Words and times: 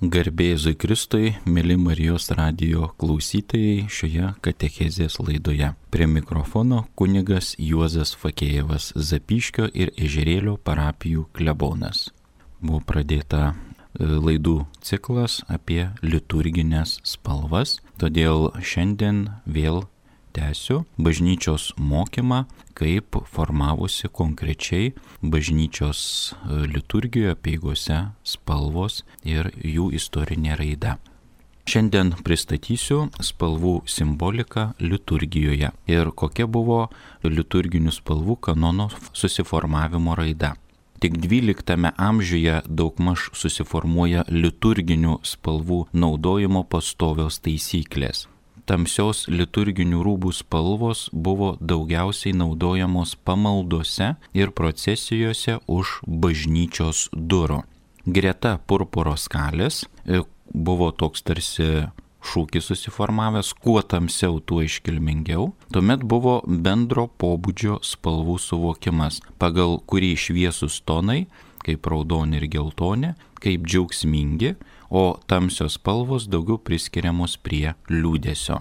Garbėzui 0.00 0.78
Kristui, 0.80 1.34
mėly 1.44 1.74
Marijos 1.76 2.30
radio 2.32 2.86
klausytojai 2.96 3.82
šioje 3.92 4.30
katechezės 4.40 5.18
laidoje. 5.20 5.74
Prie 5.92 6.06
mikrofono 6.08 6.86
kunigas 6.96 7.50
Juozas 7.60 8.14
Fakėjevas 8.16 8.94
Zapiškio 8.96 9.68
ir 9.76 9.92
Ežerėlio 10.00 10.54
parapijų 10.56 11.26
klebonas. 11.36 12.06
Buvo 12.64 12.80
pradėta 12.80 13.42
e, 13.52 14.08
laidų 14.08 14.62
ciklas 14.80 15.42
apie 15.52 15.90
liturginės 16.00 16.96
spalvas, 17.04 17.76
todėl 18.00 18.54
šiandien 18.56 19.26
vėl 19.44 19.82
tęsiu 20.32 20.84
bažnyčios 20.98 21.72
mokymą, 21.76 22.44
kaip 22.74 23.16
formavusi 23.26 24.08
konkrečiai 24.08 24.92
bažnyčios 25.22 26.00
e, 26.32 26.66
liturgijoje, 26.74 27.36
peigose 27.36 28.00
spalvos 28.24 29.02
ir 29.24 29.50
jų 29.58 29.90
istorinė 29.98 30.56
raida. 30.60 30.96
Šiandien 31.70 32.14
pristatysiu 32.26 33.04
spalvų 33.22 33.74
simboliką 33.86 34.72
liturgijoje 34.80 35.70
ir 35.92 36.10
kokia 36.22 36.48
buvo 36.50 36.80
liturginių 37.22 37.92
spalvų 37.94 38.40
kanono 38.48 38.88
susiformavimo 39.12 40.16
raida. 40.18 40.56
Tik 41.00 41.14
XII 41.22 41.94
amžiuje 41.96 42.58
daugmaž 42.66 43.30
susiformuoja 43.32 44.26
liturginių 44.28 45.20
spalvų 45.24 45.86
naudojimo 45.96 46.66
pastovios 46.68 47.40
taisyklės 47.40 48.26
tamsios 48.70 49.24
liturginių 49.26 50.04
rūbų 50.06 50.30
spalvos 50.36 51.08
buvo 51.10 51.56
daugiausiai 51.58 52.36
naudojamos 52.38 53.16
pamaldose 53.26 54.12
ir 54.36 54.52
procesijose 54.54 55.58
už 55.66 55.98
bažnyčios 56.06 57.08
durų. 57.12 57.64
Greta 58.06 58.58
purpuro 58.70 59.16
skalės 59.18 59.82
e, 60.06 60.22
buvo 60.54 60.92
toks 60.94 61.26
tarsi 61.26 61.66
šūkis 62.20 62.68
susiformavęs, 62.70 63.52
kuo 63.64 63.80
tamsiau, 63.82 64.38
tuo 64.44 64.62
iškilmingiau. 64.62 65.50
Tuomet 65.72 66.04
buvo 66.06 66.40
bendro 66.46 67.08
pobūdžio 67.20 67.80
spalvų 67.86 68.36
suvokimas, 68.38 69.20
pagal 69.40 69.80
kurį 69.88 70.14
šviesus 70.20 70.82
tonai, 70.86 71.24
kaip 71.64 71.88
raudoni 71.90 72.38
ir 72.38 72.46
geltoni, 72.52 73.14
kaip 73.40 73.64
džiaugsmingi, 73.66 74.54
o 74.90 75.18
tamsios 75.26 75.78
spalvos 75.78 76.26
daugiau 76.28 76.58
priskiriamos 76.58 77.38
prie 77.38 77.74
liūdėsio. 77.88 78.60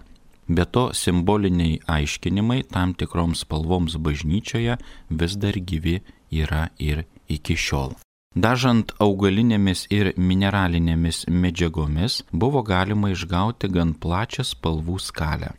Be 0.50 0.66
to 0.66 0.90
simboliniai 0.98 1.80
aiškinimai 1.86 2.64
tam 2.74 2.94
tikroms 2.98 3.44
spalvoms 3.46 3.98
bažnyčioje 4.02 4.78
vis 5.10 5.36
dar 5.38 5.58
gyvi 5.72 6.00
yra 6.32 6.70
ir 6.80 7.04
iki 7.30 7.58
šiol. 7.58 7.94
Dažant 8.38 8.92
augalinėmis 9.02 9.88
ir 9.94 10.12
mineralinėmis 10.18 11.26
medžiagomis 11.30 12.22
buvo 12.32 12.62
galima 12.62 13.10
išgauti 13.14 13.70
gan 13.74 13.94
plačią 13.94 14.46
spalvų 14.46 15.00
skalę. 15.02 15.50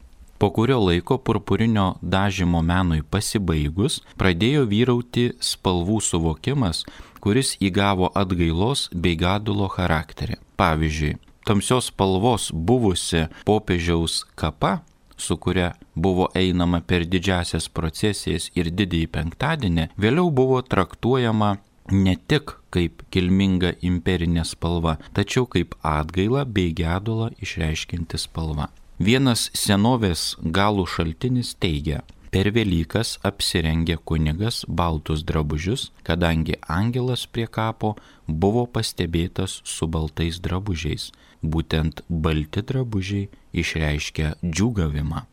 Po 0.40 0.48
kurio 0.56 0.78
laiko 0.80 1.18
purpurinio 1.18 1.98
dažymo 2.00 2.62
menui 2.64 3.02
pasibaigus 3.02 3.98
pradėjo 4.16 4.62
vyrauti 4.70 5.26
spalvų 5.44 5.98
suvokimas, 6.00 6.86
kuris 7.20 7.56
įgavo 7.60 8.10
atgailos 8.16 8.88
bei 8.94 9.16
gadulo 9.20 9.68
charakterį. 9.72 10.38
Pavyzdžiui, 10.60 11.16
tamsios 11.48 11.90
spalvos 11.92 12.50
buvusi 12.52 13.26
popiežiaus 13.48 14.24
kapa, 14.34 14.80
su 15.16 15.36
kuria 15.36 15.72
buvo 15.94 16.28
einama 16.34 16.80
per 16.80 17.04
didžiasias 17.04 17.68
procesijas 17.68 18.50
ir 18.56 18.72
didįjį 18.72 19.08
penktadienį, 19.16 19.88
vėliau 20.00 20.30
buvo 20.32 20.60
traktuojama 20.62 21.56
ne 21.92 22.14
tik 22.16 22.56
kaip 22.74 23.02
kilminga 23.10 23.74
imperinė 23.86 24.44
spalva, 24.46 24.96
tačiau 25.16 25.46
kaip 25.50 25.74
atgaila 25.82 26.44
bei 26.46 26.72
gedulą 26.76 27.30
išreiškinti 27.42 28.20
spalva. 28.20 28.70
Vienas 29.00 29.48
senovės 29.56 30.34
galų 30.44 30.84
šaltinis 30.86 31.54
teigia, 31.56 32.02
Per 32.30 32.46
Velykas 32.54 33.16
apsirengė 33.26 33.96
kunigas 34.06 34.60
baltus 34.80 35.24
drabužius, 35.26 35.88
kadangi 36.06 36.54
angelas 36.70 37.24
prie 37.26 37.48
kapo 37.50 37.96
buvo 38.28 38.68
pastebėtas 38.70 39.56
su 39.66 39.88
baltais 39.90 40.38
drabužiais. 40.44 41.08
Būtent 41.42 42.04
balti 42.08 42.62
drabužiai 42.62 43.26
išreiškia 43.62 44.36
džiūgavimą. 44.44 45.24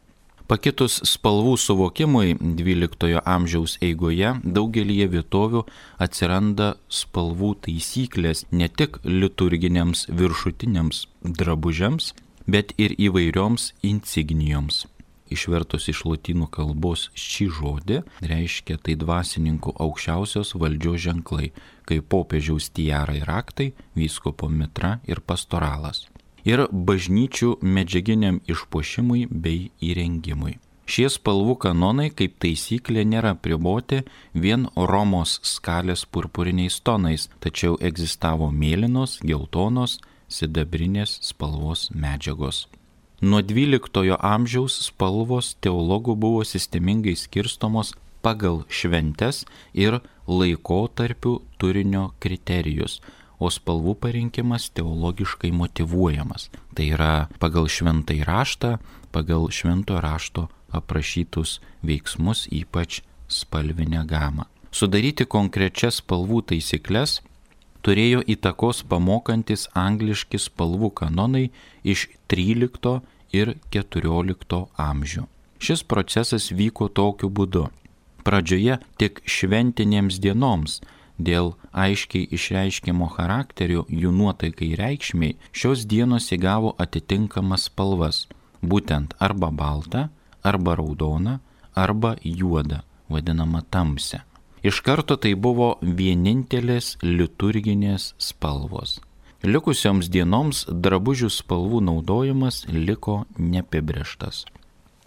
Pakitus 0.50 0.98
spalvų 1.12 1.54
suvokimui 1.60 2.34
XII 2.40 3.22
amžiaus 3.36 3.78
eigoje 3.84 4.34
daugelį 4.58 4.98
vietovių 5.14 5.66
atsiranda 6.02 6.74
spalvų 6.90 7.54
taisyklės 7.68 8.48
ne 8.50 8.72
tik 8.72 8.98
liturginiams 9.06 10.08
viršutiniams 10.10 11.06
drabužiams, 11.22 12.14
bet 12.48 12.74
ir 12.80 12.96
įvairioms 12.98 13.74
insignijoms 13.86 14.88
išvertus 15.34 15.88
iš 15.92 16.04
lotynų 16.08 16.50
kalbos 16.54 17.08
šį 17.18 17.48
žodį, 17.60 18.02
reiškia 18.32 18.78
tai 18.84 18.98
dvasininkų 19.00 19.74
aukščiausios 19.86 20.54
valdžios 20.60 21.02
ženklai, 21.08 21.52
kaip 21.88 22.08
popiežiaus 22.12 22.70
tiara 22.76 23.18
ir 23.18 23.32
aktai, 23.32 23.74
vyskopo 23.96 24.50
mitra 24.50 25.00
ir 25.08 25.22
pastoralas. 25.22 26.06
Ir 26.48 26.68
bažnyčių 26.72 27.58
medžiaginiam 27.62 28.40
išpuošimui 28.48 29.28
bei 29.32 29.68
įrengimui. 29.84 30.58
Šie 30.88 31.10
spalvų 31.12 31.58
kanonai 31.66 32.08
kaip 32.16 32.38
taisyklė 32.40 33.04
nėra 33.04 33.34
priboti 33.36 34.06
vien 34.32 34.70
Romos 34.92 35.34
skalės 35.44 36.06
purpuriniais 36.08 36.80
tonais, 36.80 37.28
tačiau 37.44 37.76
egzistavo 37.90 38.48
mėlynos, 38.56 39.18
geltonos, 39.20 39.98
sidabrinės 40.32 41.20
spalvos 41.28 41.90
medžiagos. 41.92 42.68
Nuo 43.22 43.42
XII 43.42 44.14
amžiaus 44.22 44.76
spalvos 44.86 45.56
teologų 45.66 46.14
buvo 46.22 46.44
sistemingai 46.46 47.16
skirstomos 47.18 47.96
pagal 48.22 48.60
šventes 48.70 49.40
ir 49.74 49.98
laikotarpių 50.30 51.32
turinio 51.58 52.12
kriterijus, 52.22 53.00
o 53.42 53.50
spalvų 53.50 53.96
parinkimas 54.06 54.70
teologiškai 54.70 55.50
motivuojamas. 55.50 56.52
Tai 56.78 56.86
yra 56.94 57.16
pagal 57.42 57.66
šventai 57.66 58.22
raštą, 58.22 58.78
pagal 59.10 59.50
švento 59.50 59.98
rašto 59.98 60.46
aprašytus 60.70 61.58
veiksmus, 61.82 62.46
ypač 62.54 63.02
spalvinę 63.26 64.06
gamą. 64.06 64.46
Sudaryti 64.70 65.26
konkrečias 65.26 66.04
spalvų 66.04 66.44
taisyklės 66.54 67.24
turėjo 67.86 68.24
įtakos 68.34 68.84
pamokantis 68.90 69.68
angliški 69.78 70.40
spalvų 70.42 70.92
kanonai 71.02 71.50
iš 71.84 72.08
13 72.32 73.00
ir 73.34 73.56
14 73.74 74.62
amžių. 74.78 75.26
Šis 75.60 75.84
procesas 75.84 76.52
vyko 76.54 76.88
tokiu 76.88 77.30
būdu. 77.30 77.68
Pradžioje 78.28 78.78
tik 79.00 79.22
šventinėms 79.26 80.20
dienoms 80.22 80.82
dėl 81.18 81.56
aiškiai 81.74 82.28
išreiškimo 82.38 83.08
charakterio 83.16 83.86
jų 83.90 84.12
nuotaikai 84.14 84.76
reikšmiai 84.78 85.38
šios 85.52 85.86
dienos 85.90 86.30
įgavo 86.36 86.76
atitinkamas 86.78 87.70
spalvas- 87.72 88.28
būtent 88.72 89.16
arba 89.20 89.50
baltą, 89.50 90.10
arba 90.44 90.76
raudoną, 90.76 91.40
arba 91.76 92.16
juodą, 92.24 92.82
vadinamą 93.10 93.62
tamsę. 93.70 94.27
Iš 94.68 94.82
karto 94.84 95.16
tai 95.16 95.30
buvo 95.40 95.68
vienintelės 95.80 96.98
liturginės 97.00 98.10
spalvos. 98.20 98.98
Likusioms 99.48 100.10
dienoms 100.12 100.66
drabužių 100.68 101.30
spalvų 101.32 101.80
naudojimas 101.88 102.66
liko 102.68 103.22
neapibrieštas. 103.38 104.42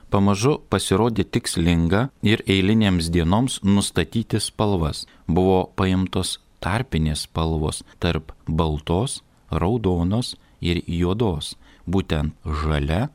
Pamažu 0.08 0.54
pasirodė 0.72 1.26
tikslinga 1.36 2.06
ir 2.24 2.40
eilinėms 2.48 3.10
dienoms 3.12 3.58
nustatyti 3.66 4.40
spalvas. 4.40 5.04
Buvo 5.28 5.58
paimtos 5.76 6.38
tarpinės 6.64 7.26
spalvos 7.28 7.82
tarp 8.00 8.32
baltos, 8.46 9.20
raudonos 9.50 10.38
ir 10.64 10.80
juodos, 10.86 11.52
būtent 11.84 12.32
žalia, 12.62 13.10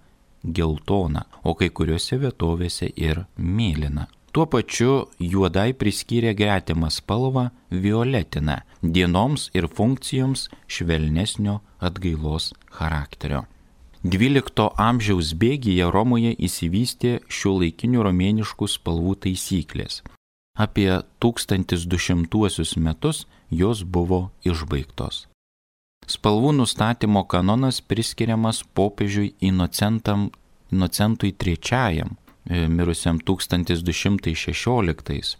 geltona, 0.45 1.25
o 1.41 1.57
kai 1.57 1.71
kuriuose 1.73 2.21
vietovėse 2.21 2.91
ir 2.93 3.25
mėlyna. 3.35 4.05
Tuo 4.35 4.43
pačiu 4.51 4.93
juodai 5.23 5.71
priskyrė 5.79 6.33
gretimą 6.35 6.89
spalvą 6.91 7.45
violetiną 7.71 8.57
dienoms 8.83 9.45
ir 9.55 9.67
funkcijoms 9.71 10.49
švelnesnio 10.67 11.61
atgailos 11.79 12.49
charakterio. 12.67 13.45
XII 14.03 14.65
amžiaus 14.87 15.31
bėgyje 15.39 15.87
Romoje 15.87 16.33
įsivystė 16.47 17.13
šio 17.31 17.53
laikinių 17.61 18.03
romėniškų 18.09 18.67
spalvų 18.73 19.15
taisyklės. 19.23 20.03
Apie 20.59 20.91
1200 21.23 22.75
metus 22.83 23.23
jos 23.49 23.87
buvo 23.87 24.31
išbaigtos. 24.43 25.31
Spalvų 26.11 26.51
nustatymo 26.59 27.23
kanonas 27.23 27.79
priskiriamas 27.79 28.67
popiežiui 28.75 29.31
Inocentui 29.39 31.31
III 31.31 32.24
mirusiam 32.49 33.19
1216. 33.19 35.37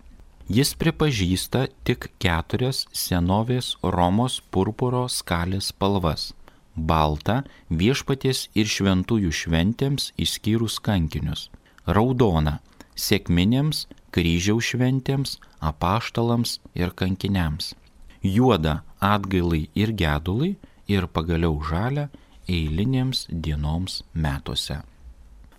Jis 0.52 0.74
pripažįsta 0.76 1.60
tik 1.88 2.10
keturias 2.20 2.82
senovės 2.98 3.70
Romos 3.96 4.40
purpuro 4.52 5.06
skalės 5.08 5.70
spalvas- 5.72 6.34
baltą 6.92 7.38
viešpaties 7.82 8.50
ir 8.60 8.66
šventųjų 8.74 9.32
šventėms 9.42 10.10
išskyrus 10.26 10.76
kankinius, 10.88 11.48
raudoną 11.88 12.58
sėkminėms, 12.98 13.86
kryžiaus 14.12 14.74
šventėms, 14.74 15.38
apaštalams 15.62 16.60
ir 16.76 16.90
kankiniams 16.92 17.74
juodą 18.22 18.82
atgailai 19.00 19.70
ir 19.76 19.94
gedului 19.94 20.56
ir 20.88 21.08
pagaliau 21.08 21.62
žalę 21.64 22.10
eilinėms 22.50 23.28
dienoms 23.30 24.02
metuose. 24.14 24.82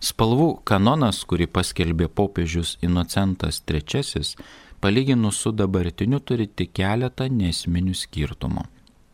Spalvų 0.02 0.64
kanonas, 0.66 1.22
kurį 1.30 1.46
paskelbė 1.46 2.08
popiežius 2.10 2.76
Inocentas 2.82 3.62
III, 3.62 4.34
palyginus 4.82 5.36
su 5.36 5.52
dabartiniu 5.54 6.18
turi 6.26 6.48
tik 6.50 6.72
keletą 6.74 7.28
nesminių 7.30 7.94
skirtumų. 7.94 8.64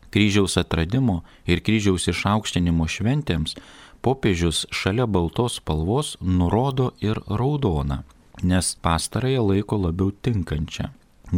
Kryžiaus 0.09 0.56
atradimo 0.56 1.19
ir 1.44 1.61
kryžiaus 1.61 2.09
išaukštinimo 2.09 2.87
šventėms 2.88 3.53
popiežius 4.00 4.62
šalia 4.73 5.05
baltos 5.06 5.59
spalvos 5.61 6.15
nurodo 6.20 6.93
ir 7.05 7.20
raudoną, 7.41 7.99
nes 8.43 8.70
pastarąją 8.81 9.44
laiko 9.50 9.76
labiau 9.82 10.15
tinkančią. 10.25 10.88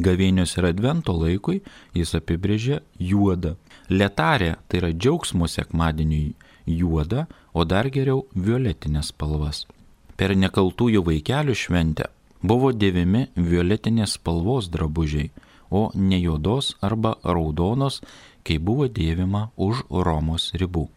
Gavėnios 0.07 0.55
ir 0.61 0.69
advento 0.69 1.17
laikui 1.19 1.59
jis 1.99 2.15
apibrėžė 2.15 2.79
juodą. 3.03 3.57
Letarė 3.91 4.53
tai 4.69 4.79
yra 4.85 4.93
džiaugsmo 4.95 5.51
sekmadieniui 5.51 6.37
juoda, 6.79 7.27
o 7.53 7.67
dar 7.67 7.91
geriau 7.91 8.29
violetinės 8.35 9.11
spalvas. 9.11 9.65
Per 10.15 10.37
nekaltųjų 10.39 11.03
vaikelių 11.11 11.59
šventę 11.59 12.07
buvo 12.43 12.73
dėvimi 12.73 13.29
violetinės 13.37 14.17
spalvos 14.19 14.71
drabužiai, 14.73 15.31
o 15.71 15.91
ne 15.95 16.19
juodos 16.19 16.75
arba 16.81 17.15
raudonos, 17.23 18.01
kai 18.43 18.59
buvo 18.59 18.89
dėvima 18.89 19.51
už 19.57 19.85
Romos 19.91 20.51
ribų. 20.57 20.89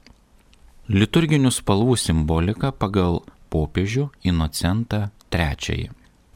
Liturginių 0.86 1.50
spalvų 1.52 1.96
simbolika 1.98 2.72
pagal 2.72 3.24
popiežių 3.52 4.10
Inocentą 4.24 5.10
III. 5.34 5.90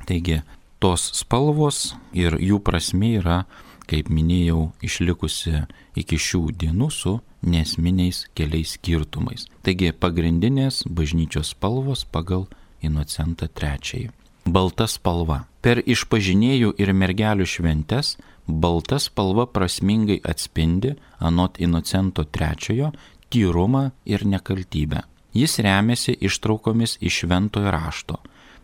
Taigi 0.10 0.42
tos 0.82 1.12
spalvos 1.20 1.94
ir 2.18 2.34
jų 2.42 2.58
prasme 2.66 3.12
yra, 3.20 3.46
kaip 3.90 4.12
minėjau, 4.14 4.70
išlikusi 4.86 5.66
iki 5.98 6.20
šių 6.22 6.42
dienų 6.62 6.90
su 6.94 7.18
nesminiais 7.42 8.28
keliais 8.38 8.76
skirtumais. 8.78 9.48
Taigi 9.66 9.92
pagrindinės 9.92 10.84
bažnyčios 10.86 11.56
spalvos 11.56 12.06
pagal 12.06 12.48
Inocentą 12.86 13.50
III. 13.50 14.10
Balta 14.48 14.88
spalva. 14.88 15.44
Per 15.62 15.82
išpažinėjų 15.84 16.76
ir 16.80 16.94
mergelių 16.96 17.48
šventes 17.50 18.16
balta 18.48 19.00
spalva 19.02 19.50
prasmingai 19.52 20.22
atspindi 20.24 20.94
anot 21.20 21.60
Inocento 21.60 22.24
III 22.24 22.94
tyrumą 23.30 23.90
ir 24.06 24.26
nekaltybę. 24.26 25.04
Jis 25.36 25.60
remiasi 25.62 26.16
ištraukomis 26.26 26.98
iš 27.06 27.24
šventojo 27.24 27.72
rašto 27.74 28.18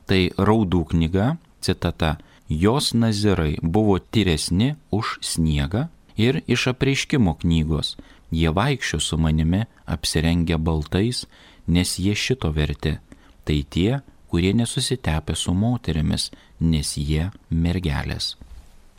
Tai 0.05 0.21
raudų 0.37 0.83
knyga, 0.93 1.33
citata, 1.65 2.15
jos 2.49 2.93
nazirai 2.93 3.57
buvo 3.61 3.99
tyresni 3.99 4.75
už 4.91 5.17
sniegą 5.21 5.87
ir 6.17 6.41
iš 6.47 6.67
apreiškimo 6.73 7.35
knygos, 7.41 7.95
jie 8.31 8.49
vaikščio 8.49 8.99
su 8.99 9.17
manimi 9.17 9.65
apsirengę 9.85 10.57
baltais, 10.57 11.25
nes 11.67 11.97
jie 11.99 12.15
šito 12.15 12.51
verti. 12.51 12.97
Tai 13.45 13.59
tie, 13.69 14.01
kurie 14.29 14.53
nesusitepė 14.53 15.35
su 15.35 15.53
moterimis, 15.53 16.31
nes 16.59 16.97
jie 16.97 17.31
mergelės. 17.49 18.35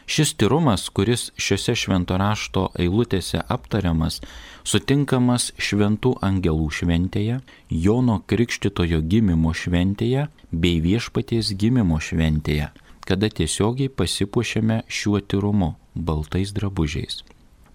Šis 0.07 0.37
tyrumas, 0.39 0.85
kuris 0.95 1.33
šiuose 1.35 1.75
šventorašto 1.75 2.69
eilutėse 2.79 3.41
aptariamas, 3.51 4.21
sutinkamas 4.63 5.49
šventų 5.59 6.13
angelų 6.23 6.69
šventėje, 6.79 7.41
Jono 7.71 8.21
Krikštitojo 8.31 9.01
gimimo 9.03 9.51
šventėje 9.51 10.29
bei 10.53 10.79
viešpaties 10.85 11.51
gimimo 11.59 11.99
šventėje, 11.99 12.71
kada 13.09 13.31
tiesiogiai 13.31 13.89
pasipuošėme 13.89 14.83
šiuo 14.99 15.23
tyrumu 15.23 15.75
baltais 15.95 16.53
drabužiais. 16.57 17.23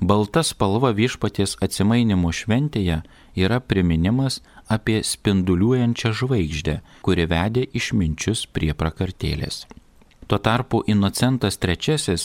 Balta 0.01 0.41
spalva 0.41 0.89
viešpaties 0.97 1.59
atsimainimo 1.61 2.31
šventėje 2.33 3.01
yra 3.37 3.59
priminimas 3.61 4.39
apie 4.65 5.03
spinduliuojančią 5.05 6.09
žvaigždę, 6.21 6.75
kuri 7.05 7.27
vedė 7.29 7.67
išminčius 7.77 8.47
prie 8.49 8.73
prakartėlės. 8.73 9.67
Tuo 10.25 10.39
tarpu 10.39 10.81
Inocentas 10.87 11.59
III 11.61 12.15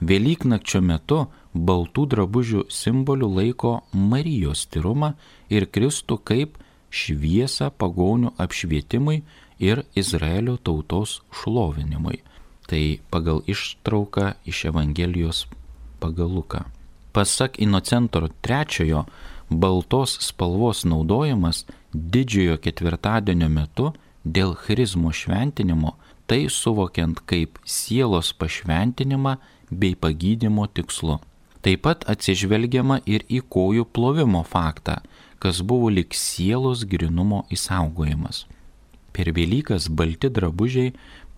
Velyknakčio 0.00 0.80
metu 0.80 1.26
baltų 1.52 2.06
drabužių 2.12 2.62
simboliu 2.70 3.28
laiko 3.28 3.80
Marijos 3.92 4.64
tyrumą 4.72 5.12
ir 5.50 5.66
Kristų 5.66 6.16
kaip 6.24 6.56
šviesą 6.88 7.68
pagonių 7.74 8.32
apšvietimui 8.38 9.18
ir 9.58 9.82
Izraelio 9.98 10.56
tautos 10.56 11.20
šlovinimui. 11.32 12.22
Tai 12.66 12.98
pagal 13.10 13.42
ištrauką 13.46 14.32
iš 14.44 14.64
Evangelijos 14.70 15.46
pagal 16.00 16.28
Luką. 16.28 16.64
Pasak 17.12 17.60
Inocento 17.62 18.20
III, 18.20 19.06
baltos 19.50 20.18
spalvos 20.20 20.84
naudojimas 20.84 21.64
didžiojo 21.94 22.58
ketvirtadienio 22.60 23.48
metu 23.48 23.92
dėl 24.24 24.56
charizmo 24.58 25.12
šventinimo, 25.14 25.94
tai 26.26 26.48
suvokiant 26.50 27.22
kaip 27.30 27.60
sielos 27.64 28.32
pašventinimą 28.34 29.36
bei 29.70 29.94
pagydimo 29.94 30.66
tikslu. 30.66 31.20
Taip 31.62 31.82
pat 31.86 32.04
atsižvelgiama 32.10 33.00
ir 33.06 33.24
į 33.30 33.40
kojų 33.50 33.86
plovimo 33.94 34.42
faktą, 34.46 35.00
kas 35.42 35.62
buvo 35.62 35.88
lik 35.90 36.14
sielos 36.14 36.84
grinumo 36.86 37.44
įsaugojimas. 37.50 38.44
Per 39.16 39.30
Velykas 39.32 39.86
balti 39.88 40.28
drabužiai 40.28 40.90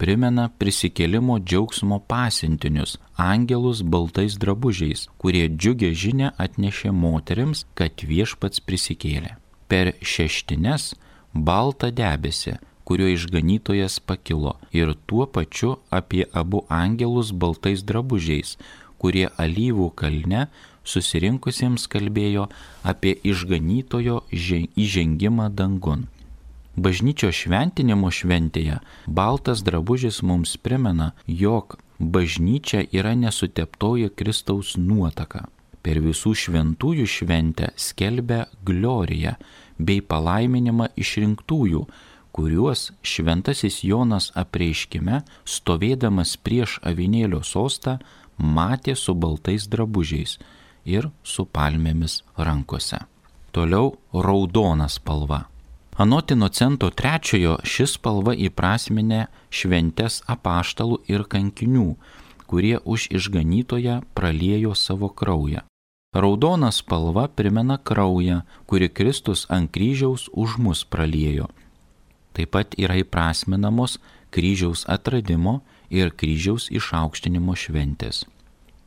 primena 0.03 0.49
prisikėlimo 0.59 1.37
džiaugsmo 1.39 2.01
pasintinius- 2.11 2.97
angelus 3.33 3.83
baltais 3.83 4.35
drabužiais, 4.35 5.07
kurie 5.19 5.47
džiugę 5.49 5.91
žinę 5.95 6.33
atnešė 6.45 6.91
moteriams, 6.91 7.67
kad 7.79 8.03
viešpats 8.03 8.59
prisikėlė. 8.67 9.37
Per 9.69 9.93
šeštines 10.03 10.95
baltą 11.33 11.93
debesį, 11.93 12.59
kurio 12.85 13.07
išganytojas 13.15 14.01
pakilo 14.01 14.57
ir 14.73 14.97
tuo 15.07 15.27
pačiu 15.27 15.79
apie 15.91 16.25
abu 16.33 16.65
angelus 16.69 17.31
baltais 17.31 17.85
drabužiais, 17.85 18.57
kurie 18.99 19.29
alyvų 19.39 19.95
kalne 19.95 20.49
susirinkusiems 20.85 21.87
kalbėjo 21.87 22.51
apie 22.83 23.15
išganytojo 23.23 24.23
įžengimą 24.33 25.53
dangun. 25.55 26.09
Bažnyčio 26.79 27.33
šventinimo 27.35 28.11
šventėje 28.15 28.77
baltas 29.07 29.65
drabužis 29.67 30.21
mums 30.23 30.53
primena, 30.63 31.09
jog 31.27 31.75
bažnyčia 31.99 32.85
yra 32.95 33.17
nesuteptoji 33.19 34.13
Kristaus 34.15 34.77
nuotaka. 34.79 35.49
Per 35.83 35.99
visų 36.05 36.37
šventųjų 36.39 37.07
šventę 37.11 37.73
skelbia 37.75 38.45
gloriją 38.63 39.35
bei 39.79 40.05
palaiminimą 40.13 40.93
išrinktųjų, 40.95 41.83
kuriuos 42.31 42.93
šventasis 43.03 43.83
Jonas 43.83 44.31
apreiškime, 44.39 45.25
stovėdamas 45.43 46.37
prieš 46.39 46.79
avinėlio 46.87 47.43
sostą, 47.43 47.99
matė 48.39 48.95
su 48.95 49.19
baltais 49.19 49.67
drabužiais 49.67 50.39
ir 50.87 51.11
su 51.27 51.43
palmėmis 51.47 52.21
rankose. 52.39 53.03
Toliau 53.51 53.97
raudona 54.15 54.87
spalva. 54.93 55.49
Anot 55.99 56.31
Inocento 56.31 56.93
III 56.95 57.57
šis 57.67 57.97
spalva 57.97 58.31
įprasminė 58.39 59.25
šventes 59.51 60.21
apaštalų 60.31 61.01
ir 61.11 61.25
kankinių, 61.27 61.97
kurie 62.47 62.77
už 62.87 63.09
išganytoją 63.19 63.97
praliejo 64.15 64.77
savo 64.79 65.09
kraują. 65.11 65.65
Raudona 66.15 66.71
spalva 66.71 67.27
primena 67.27 67.81
kraują, 67.83 68.45
kuri 68.71 68.87
Kristus 68.89 69.43
ant 69.51 69.73
kryžiaus 69.75 70.29
už 70.31 70.55
mus 70.63 70.85
praliejo. 70.87 71.51
Taip 72.31 72.55
pat 72.55 72.79
yra 72.79 73.01
įprasminamos 73.03 73.99
kryžiaus 74.31 74.87
atradimo 74.87 75.65
ir 75.91 76.15
kryžiaus 76.15 76.71
išaukštinimo 76.71 77.59
šventės. 77.59 78.23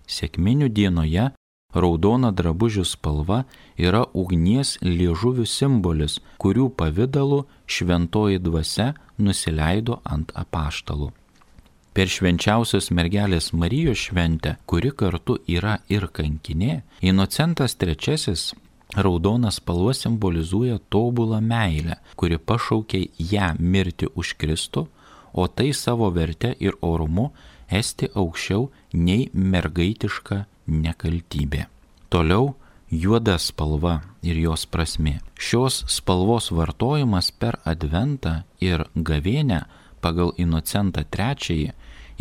Sėkminių 0.07 0.71
dienoje 0.71 1.27
Raudona 1.73 2.31
drabužių 2.35 2.83
spalva 2.87 3.43
yra 3.79 4.03
ugnies 4.13 4.75
liežuvių 4.83 5.45
simbolis, 5.47 6.19
kurių 6.41 6.69
pavydalu 6.75 7.45
šventoji 7.65 8.41
dvasia 8.43 8.91
nusileido 9.17 10.01
ant 10.03 10.33
apaštalų. 10.35 11.11
Per 11.91 12.07
švenčiausios 12.07 12.87
mergelės 12.95 13.51
Marijos 13.51 14.05
šventę, 14.07 14.55
kuri 14.65 14.93
kartu 14.95 15.35
yra 15.47 15.79
ir 15.91 16.07
kankinė, 16.07 16.83
Inocentas 17.03 17.75
III 17.75 18.35
raudonas 18.95 19.59
spalva 19.59 19.93
simbolizuoja 19.93 20.79
tobulą 20.89 21.41
meilę, 21.41 21.97
kuri 22.15 22.37
pašaukė 22.39 23.01
ją 23.31 23.53
mirti 23.59 24.07
už 24.15 24.35
Kristų, 24.39 24.87
o 25.33 25.47
tai 25.47 25.71
savo 25.73 26.09
verte 26.11 26.55
ir 26.59 26.75
orumu 26.81 27.31
esti 27.71 28.09
aukščiau 28.15 28.69
nei 28.93 29.29
mergaitiška 29.33 30.45
nekaltybė. 30.71 31.67
Toliau 32.11 32.55
juoda 32.91 33.37
spalva 33.39 34.01
ir 34.23 34.39
jos 34.39 34.65
prasme. 34.65 35.19
Šios 35.35 35.83
spalvos 35.91 36.51
vartojimas 36.51 37.31
per 37.31 37.59
adventą 37.67 38.41
ir 38.59 38.87
gavėnę 38.95 39.65
pagal 40.01 40.33
Inocentą 40.37 41.03
III 41.05 41.71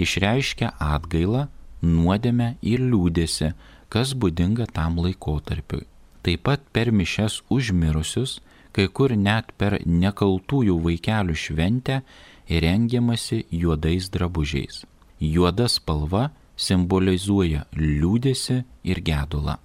išreiškia 0.00 0.74
atgailą, 0.78 1.48
nuodėmę 1.82 2.56
ir 2.62 2.82
liūdėsi, 2.84 3.54
kas 3.88 4.14
būdinga 4.14 4.68
tam 4.72 5.00
laikotarpiui. 5.00 5.86
Taip 6.20 6.44
pat 6.44 6.64
per 6.72 6.92
mišes 6.92 7.40
užmirusius, 7.48 8.40
kai 8.76 8.86
kur 8.92 9.14
net 9.16 9.54
per 9.58 9.78
nekaltųjų 9.86 10.76
vaikelių 10.84 11.34
šventę 11.34 12.02
įrengiamasi 12.50 13.46
juodais 13.50 14.10
drabužiais. 14.12 14.84
Juoda 15.20 15.66
spalva 15.68 16.30
simbolizuoja 16.60 17.64
liūdėsi 17.76 18.62
ir 18.84 19.00
gedulą. 19.06 19.56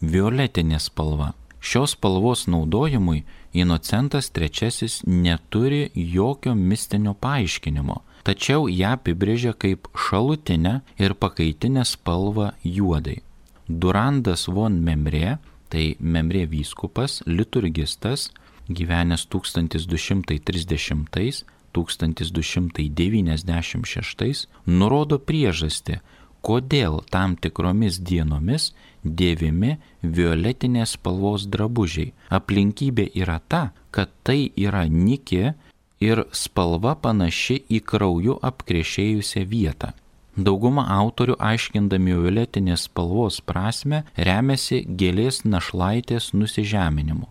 Violetinė 0.00 0.78
spalva. 0.82 1.32
Šios 1.66 1.96
spalvos 1.96 2.46
naudojimui 2.46 3.24
Inocentas 3.56 4.28
III 4.36 5.08
neturi 5.08 5.90
jokio 5.94 6.54
mistinio 6.54 7.14
paaiškinimo, 7.24 8.02
tačiau 8.28 8.68
ją 8.68 8.92
apibrėžia 8.98 9.54
kaip 9.56 9.88
šalutinę 9.96 10.80
ir 11.00 11.14
pakaitinę 11.14 11.84
spalvą 11.88 12.50
juodai. 12.62 13.22
Durandas 13.66 14.46
von 14.46 14.84
Memrė, 14.86 15.38
tai 15.72 15.96
Memrė 15.98 16.46
vyskupas, 16.52 17.22
liturgistas, 17.26 18.30
gyvenęs 18.68 19.26
1230 19.32 21.44
1296 21.76 24.48
nurodo 24.66 25.18
priežastį, 25.20 26.00
kodėl 26.46 27.00
tam 27.10 27.34
tikromis 27.42 27.98
dienomis 27.98 28.70
dėvimi 29.02 29.76
violetinės 30.02 30.94
spalvos 30.96 31.46
drabužiai. 31.50 32.12
Aplinkybė 32.38 33.10
yra 33.22 33.40
ta, 33.48 33.70
kad 33.90 34.10
tai 34.22 34.52
yra 34.56 34.86
niki 34.90 35.52
ir 36.00 36.24
spalva 36.32 36.94
panaši 37.02 37.62
į 37.70 37.82
krauju 37.90 38.38
apkrešėjusią 38.50 39.46
vietą. 39.50 39.92
Dauguma 40.36 40.84
autorių 40.92 41.38
aiškindami 41.40 42.12
violetinės 42.18 42.84
spalvos 42.90 43.38
prasme 43.40 44.02
remiasi 44.28 44.82
gėlės 44.84 45.46
našlaitės 45.48 46.34
nusižeminimu. 46.36 47.30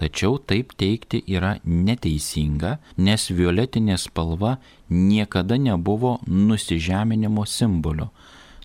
Tačiau 0.00 0.38
taip 0.50 0.72
teikti 0.80 1.20
yra 1.28 1.58
neteisinga, 1.62 2.78
nes 2.96 3.28
violetinė 3.30 3.98
spalva 4.00 4.56
niekada 4.88 5.60
nebuvo 5.60 6.16
nusižeminimo 6.26 7.44
simboliu, 7.46 8.08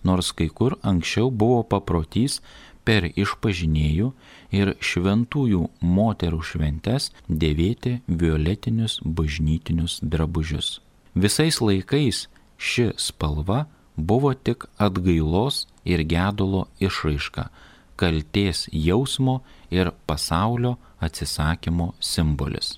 nors 0.04 0.32
kai 0.36 0.48
kur 0.48 0.76
anksčiau 0.82 1.30
buvo 1.30 1.62
paprotys 1.62 2.40
per 2.86 3.08
išpažinėjų 3.08 4.12
ir 4.54 4.72
šventųjų 4.88 5.62
moterų 5.82 6.42
šventes 6.50 7.10
dėvėti 7.28 8.00
violetinius 8.06 9.00
bažnytinius 9.02 9.98
drabužius. 10.02 10.80
Visais 11.14 11.60
laikais 11.60 12.26
ši 12.58 12.92
spalva 13.00 13.64
buvo 13.96 14.32
tik 14.34 14.68
atgailos 14.78 15.66
ir 15.84 16.04
gedulo 16.04 16.66
išraiška, 16.80 17.48
kalties 17.96 18.66
jausmo 18.72 19.40
ir 19.70 19.90
pasaulio 20.06 20.76
atsisakymo 21.00 21.94
simbolis. 22.00 22.76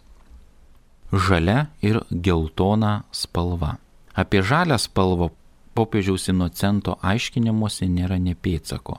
Žalia 1.12 1.68
ir 1.82 2.02
geltona 2.10 3.02
spalva. 3.12 3.78
Apie 4.14 4.42
žalę 4.42 4.76
spalvą 4.78 5.30
popiežiaus 5.78 6.26
Inocento 6.32 6.96
aiškinimuose 7.06 7.86
nėra 7.86 8.18
nepėtsako. 8.18 8.98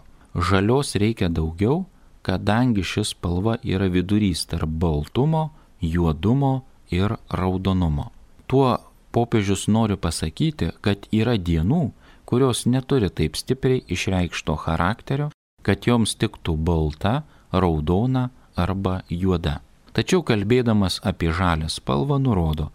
Žalios 0.50 0.96
reikia 1.02 1.28
daugiau, 1.28 1.84
kadangi 2.24 2.86
šis 2.86 3.12
spalva 3.16 3.58
yra 3.64 3.90
vidurys 3.92 4.46
tarp 4.48 4.72
baltumo, 4.84 5.50
juodumo 5.82 6.54
ir 6.92 7.18
raudonumo. 7.42 8.12
Tuo 8.48 8.78
popiežius 9.12 9.68
nori 9.68 9.98
pasakyti, 10.00 10.72
kad 10.86 11.10
yra 11.12 11.36
dienų, 11.36 11.90
kurios 12.30 12.64
neturi 12.70 13.10
taip 13.10 13.36
stipriai 13.36 13.84
išreikšto 13.90 14.56
charakterio, 14.64 15.32
kad 15.66 15.88
joms 15.90 16.16
tiktų 16.16 16.56
balta, 16.56 17.24
raudona 17.52 18.30
arba 18.56 19.02
juoda. 19.10 19.60
Tačiau 19.92 20.22
kalbėdamas 20.24 21.02
apie 21.04 21.34
žalę 21.34 21.68
spalvą 21.74 22.20
nurodo, 22.22 22.70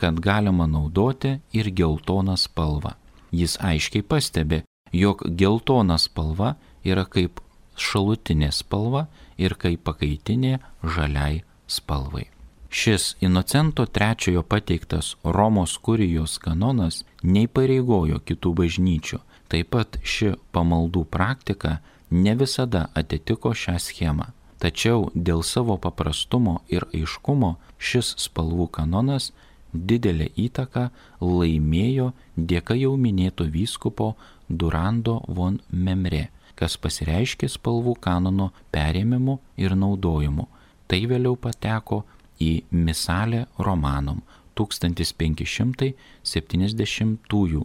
kad 0.00 0.22
galima 0.22 0.70
naudoti 0.70 1.40
ir 1.52 1.68
geltoną 1.74 2.38
spalvą. 2.38 2.94
Jis 3.30 3.56
aiškiai 3.60 4.02
pastebi, 4.02 4.62
jog 4.92 5.22
geltona 5.38 5.98
spalva 5.98 6.54
yra 6.84 7.04
kaip 7.06 7.40
šalutinė 7.80 8.50
spalva 8.52 9.06
ir 9.38 9.54
kaip 9.54 9.84
pakaitinė 9.86 10.58
žaliai 10.82 11.42
spalvai. 11.70 12.26
Šis 12.70 13.16
Inocento 13.20 13.82
III 13.82 14.42
pateiktas 14.46 15.16
Romos 15.24 15.76
kurijos 15.78 16.38
kanonas 16.38 17.02
neįpareigojo 17.22 18.20
kitų 18.22 18.52
bažnyčių. 18.60 19.18
Taip 19.50 19.72
pat 19.74 19.98
ši 20.06 20.36
pamaldų 20.54 21.02
praktika 21.10 21.80
ne 22.10 22.36
visada 22.38 22.86
atitiko 22.94 23.50
šią 23.54 23.74
schemą. 23.82 24.28
Tačiau 24.62 25.08
dėl 25.14 25.42
savo 25.42 25.78
paprastumo 25.82 26.60
ir 26.68 26.86
aiškumo 26.94 27.56
šis 27.78 28.14
spalvų 28.22 28.68
kanonas 28.76 29.32
didelę 29.72 30.28
įtaką 30.36 30.90
laimėjo 31.20 32.12
dėka 32.36 32.74
jau 32.78 32.96
minėto 32.96 33.44
vyskupo 33.44 34.14
Durando 34.48 35.22
von 35.28 35.60
Memre, 35.70 36.28
kas 36.58 36.76
pasireiškė 36.76 37.48
spalvų 37.48 37.94
kanono 38.02 38.50
perėmimu 38.74 39.38
ir 39.56 39.76
naudojimu. 39.76 40.48
Tai 40.90 41.06
vėliau 41.06 41.36
pateko 41.38 42.04
į 42.42 42.62
Misalę 42.70 43.46
Romanom 43.58 44.22
1570 44.58 45.94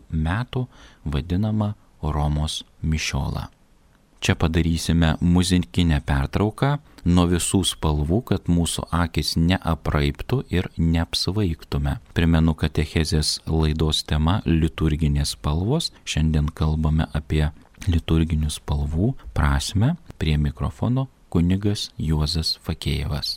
metų 0.10 0.68
vadinamą 1.06 1.74
Romos 2.02 2.64
mišiolą. 2.82 3.48
Čia 4.20 4.36
padarysime 4.36 5.18
muzikinę 5.22 6.02
pertrauką 6.02 6.78
nuo 7.06 7.26
visų 7.30 7.62
spalvų, 7.70 8.22
kad 8.32 8.50
mūsų 8.52 8.88
akis 8.94 9.36
neapraiptų 9.38 10.42
ir 10.54 10.70
neapsvaigtume. 10.78 12.00
Primenu, 12.18 12.56
kad 12.58 12.78
Echezės 12.82 13.40
laidos 13.48 14.04
tema- 14.04 14.42
liturginės 14.62 15.36
spalvos. 15.38 15.92
Šiandien 16.06 16.50
kalbame 16.54 17.08
apie 17.14 17.52
liturginių 17.88 18.50
spalvų 18.50 19.14
prasme. 19.34 19.96
Prie 20.18 20.38
mikrofono 20.38 21.08
kunigas 21.30 21.92
Juozas 21.98 22.58
Fakėjevas. 22.66 23.36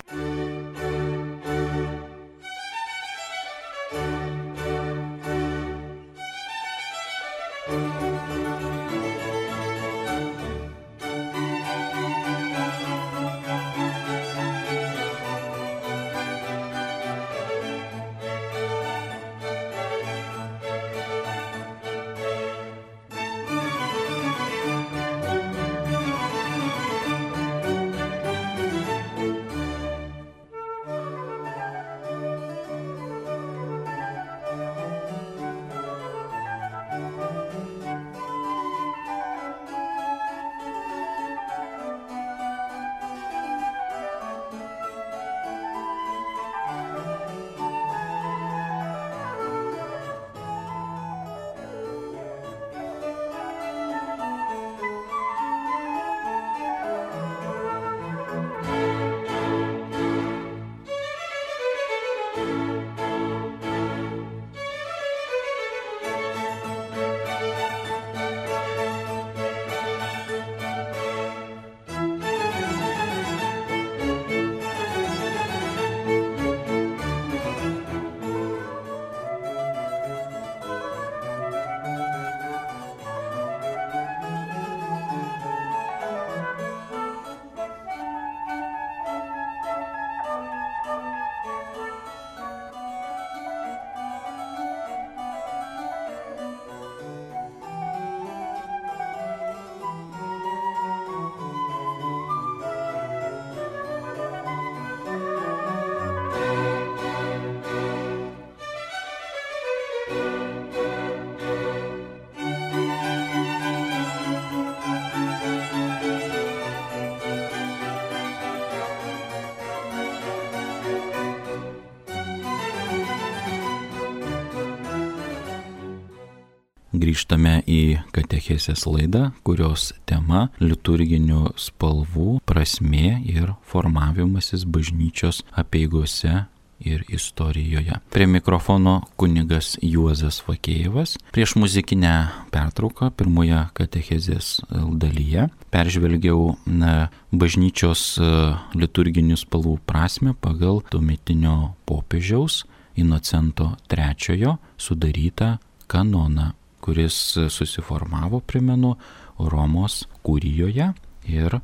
Grįžtame 126.99 127.61
į 127.63 128.01
katechesės 128.11 128.83
laidą, 128.91 129.29
kurios 129.47 129.93
tema- 130.09 130.49
liturginių 130.69 131.53
spalvų 131.55 132.41
prasme 132.43 133.23
ir 133.23 133.55
formavimasis 133.63 134.65
bažnyčios 134.65 135.45
apieigose 135.55 136.49
ir 136.81 137.05
istorijoje. 137.09 138.01
Prie 138.11 138.27
mikrofono 138.27 139.03
kunigas 139.17 139.77
Juozas 139.83 140.43
Vakėjevas. 140.47 141.17
Prieš 141.33 141.55
muzikinę 141.55 142.31
pertrauką 142.51 143.11
pirmoje 143.15 143.69
katechezės 143.79 144.61
dalyje 144.71 145.49
peržvelgiau 145.71 146.57
na, 146.67 147.11
bažnyčios 147.31 148.19
e, 148.19 148.33
liturginių 148.75 149.39
spalvų 149.39 149.79
prasme 149.87 150.35
pagal 150.35 150.83
tuometinio 150.91 151.75
popiežiaus 151.87 152.65
Inocento 152.99 153.77
III 153.87 154.57
sudarytą 154.75 155.59
kanoną 155.87 156.58
kuris 156.81 157.17
susiformavo, 157.53 158.41
primenu, 158.41 158.97
Romos 159.39 160.03
kūrijoje 160.27 160.93
ir 161.31 161.61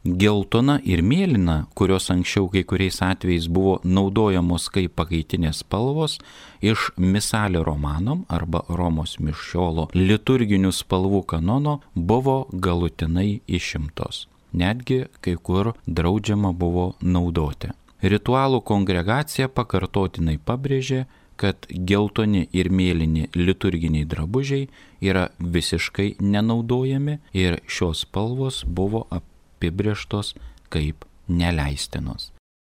Geltona 0.05 0.79
ir 0.83 1.01
mėlyna, 1.01 1.67
kurios 1.75 2.09
anksčiau 2.09 2.49
kai 2.49 2.63
kuriais 2.63 3.01
atvejais 3.01 3.47
buvo 3.47 3.79
naudojamos 3.83 4.69
kaip 4.69 4.95
pakaitinės 4.95 5.61
spalvos, 5.61 6.19
iš 6.61 6.91
Misalė 6.97 7.63
Romanom 7.63 8.25
arba 8.27 8.65
Romos 8.69 9.17
mišiolo 9.19 9.89
liturginių 9.93 10.71
spalvų 10.73 11.25
kanono 11.25 11.81
buvo 11.95 12.47
galutinai 12.51 13.41
išimtos 13.47 14.27
netgi 14.55 15.05
kai 15.21 15.35
kur 15.35 15.73
draudžiama 15.87 16.53
buvo 16.53 16.93
naudoti. 17.01 17.71
Ritualų 18.05 18.61
kongregacija 18.61 19.47
pakartotinai 19.49 20.37
pabrėžė, 20.37 21.05
kad 21.35 21.67
geltoni 21.67 22.45
ir 22.55 22.69
mėlyni 22.71 23.27
liturginiai 23.35 24.07
drabužiai 24.07 24.69
yra 25.03 25.27
visiškai 25.39 26.15
nenaudojami 26.21 27.17
ir 27.35 27.59
šios 27.67 28.05
spalvos 28.05 28.63
buvo 28.65 29.05
apibrieštos 29.11 30.33
kaip 30.71 31.05
neleistinos. 31.27 32.31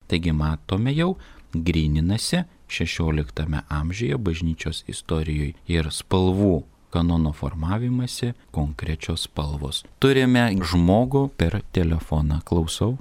Taigi 0.08 0.32
matome 0.32 0.94
jau, 0.96 1.18
grininasi 1.54 2.46
16 2.70 3.62
amžiuje 3.70 4.18
bažnyčios 4.18 4.84
istorijoje 4.88 5.54
ir 5.68 5.92
spalvų 5.92 6.64
kanono 6.94 7.34
formavimasi 7.36 8.34
konkrečios 8.56 9.28
spalvos. 9.28 9.84
Turime 10.00 10.50
žmogų 10.58 11.28
per 11.38 11.60
telefoną. 11.76 12.42
Klausau. 12.48 12.96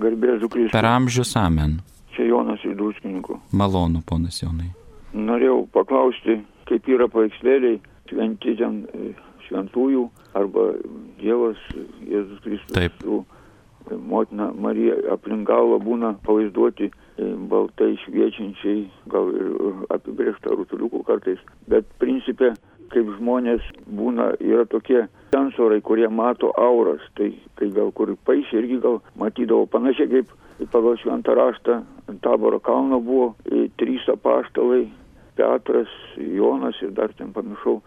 Garbėsiu 0.00 0.48
Kristų. 0.48 0.72
Per 0.72 0.88
amžius 0.88 1.34
amen. 1.36 1.80
Čia 2.16 2.28
Jonas 2.28 2.62
iš 2.64 2.76
Druskininkų. 2.78 3.38
Malonu, 3.56 4.02
ponas 4.06 4.42
Jonai. 4.42 4.70
Norėjau 5.12 5.66
paklausti, 5.72 6.38
kaip 6.68 6.88
yra 6.88 7.08
paveikslėliai 7.12 7.80
šventi 8.12 8.56
ten 8.60 8.82
e, 8.92 9.12
šventųjų 9.46 10.06
arba 10.38 10.72
Dievas 11.20 11.60
Jėzus 12.08 12.40
Kristus. 12.44 12.74
Taip. 12.76 12.96
Su 13.04 13.22
e, 13.22 13.96
motina 13.96 14.50
Marija 14.52 14.98
aplink 15.14 15.48
galvą 15.48 15.80
būna 15.84 16.14
pavaizduoti 16.26 16.88
e, 16.88 17.30
baltai 17.52 17.94
šviečiančiai, 18.04 18.84
gal 19.12 19.32
ir 19.36 19.52
apibriešta 19.96 20.56
rutuliukų 20.56 21.04
kartais. 21.08 21.40
Bet 21.68 21.88
principė 22.02 22.52
kaip 22.92 23.08
žmonės 23.18 23.64
būna, 23.88 24.32
yra 24.40 24.64
tokie 24.70 25.06
sensorai, 25.34 25.80
kurie 25.80 26.08
mato 26.08 26.52
auras. 26.60 27.02
Tai 27.18 27.30
kai 27.58 27.70
gal 27.74 27.92
kur 27.96 28.12
paaišė 28.26 28.60
irgi 28.60 28.80
gal 28.84 29.00
matydavo 29.18 29.66
panašiai 29.72 30.10
kaip 30.12 30.32
pagal 30.72 30.98
šventą 31.00 31.34
raštą 31.34 31.80
ant 32.08 32.20
taboro 32.22 32.60
kalno 32.60 33.00
buvo 33.00 33.32
e, 33.50 33.68
trys 33.80 34.04
apaštalai- 34.12 34.84
Petras, 35.36 35.88
Jonas 36.16 36.76
ir 36.82 36.92
dar 36.92 37.12
ten 37.16 37.32
pamiršau. 37.32 37.80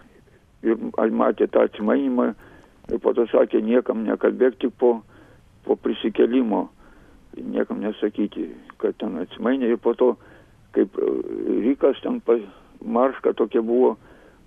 Ir 0.66 0.80
matė 1.14 1.46
tą 1.48 1.68
atsimainimą 1.68 2.32
ir 2.90 3.02
po 3.02 3.14
to 3.14 3.28
sakė, 3.30 3.62
niekam 3.62 4.02
nekalbėk 4.08 4.58
tik 4.62 4.74
po, 4.82 5.04
po 5.66 5.76
prisikelimo, 5.76 6.70
niekam 7.38 7.84
nesakyti, 7.86 8.50
kad 8.82 8.98
ten 8.98 9.20
atsimainė 9.22 9.70
ir 9.70 9.78
po 9.78 9.94
to, 9.94 10.16
kaip 10.74 10.98
e, 10.98 11.12
Rykas 11.68 12.02
ten 12.02 12.22
marška 12.82 13.34
tokia 13.38 13.62
buvo, 13.62 13.96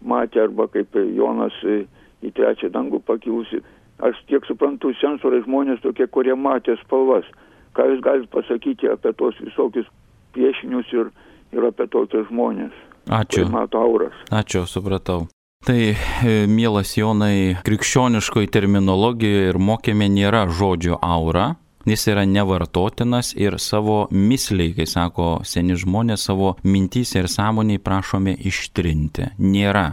matė 0.05 0.45
arba 0.47 0.69
kaip 0.73 0.95
Jonas 0.95 1.55
į 1.67 2.33
trečią 2.35 2.71
dangų 2.75 3.03
pakilusi. 3.07 3.63
Aš 3.99 4.19
tiek 4.31 4.45
suprantu, 4.47 4.93
sensorai 5.01 5.43
žmonės 5.43 5.83
tokie, 5.83 6.07
kurie 6.07 6.35
matė 6.39 6.77
spalvas. 6.85 7.27
Ką 7.75 7.87
jūs 7.93 8.03
galite 8.03 8.31
pasakyti 8.35 8.91
apie 8.91 9.13
tos 9.19 9.39
visokius 9.43 9.89
piešinius 10.35 10.93
ir, 10.95 11.11
ir 11.55 11.67
apie 11.67 11.89
tokius 11.91 12.29
žmonės? 12.31 12.75
Ačiū. 13.09 13.49
Mato 13.51 13.81
auras. 13.81 14.15
Ačiū, 14.31 14.67
supratau. 14.71 15.27
Tai, 15.67 15.79
e, 15.91 16.35
mielas 16.47 16.93
Jonai, 16.95 17.57
krikščioniškoji 17.67 18.51
terminologijoje 18.55 19.49
ir 19.51 19.59
mokėme 19.59 20.07
nėra 20.13 20.45
žodžio 20.55 21.01
aura, 21.03 21.57
jis 21.93 22.09
yra 22.13 22.25
nevartotinas 22.29 23.35
ir 23.37 23.59
savo 23.63 24.07
misliai, 24.11 24.75
kai 24.77 24.87
sako 24.89 25.39
seni 25.45 25.77
žmonės, 25.79 26.27
savo 26.29 26.55
mintys 26.65 27.15
ir 27.17 27.31
sąmoniai 27.31 27.83
prašome 27.83 28.37
ištrinti. 28.51 29.33
Nėra. 29.39 29.89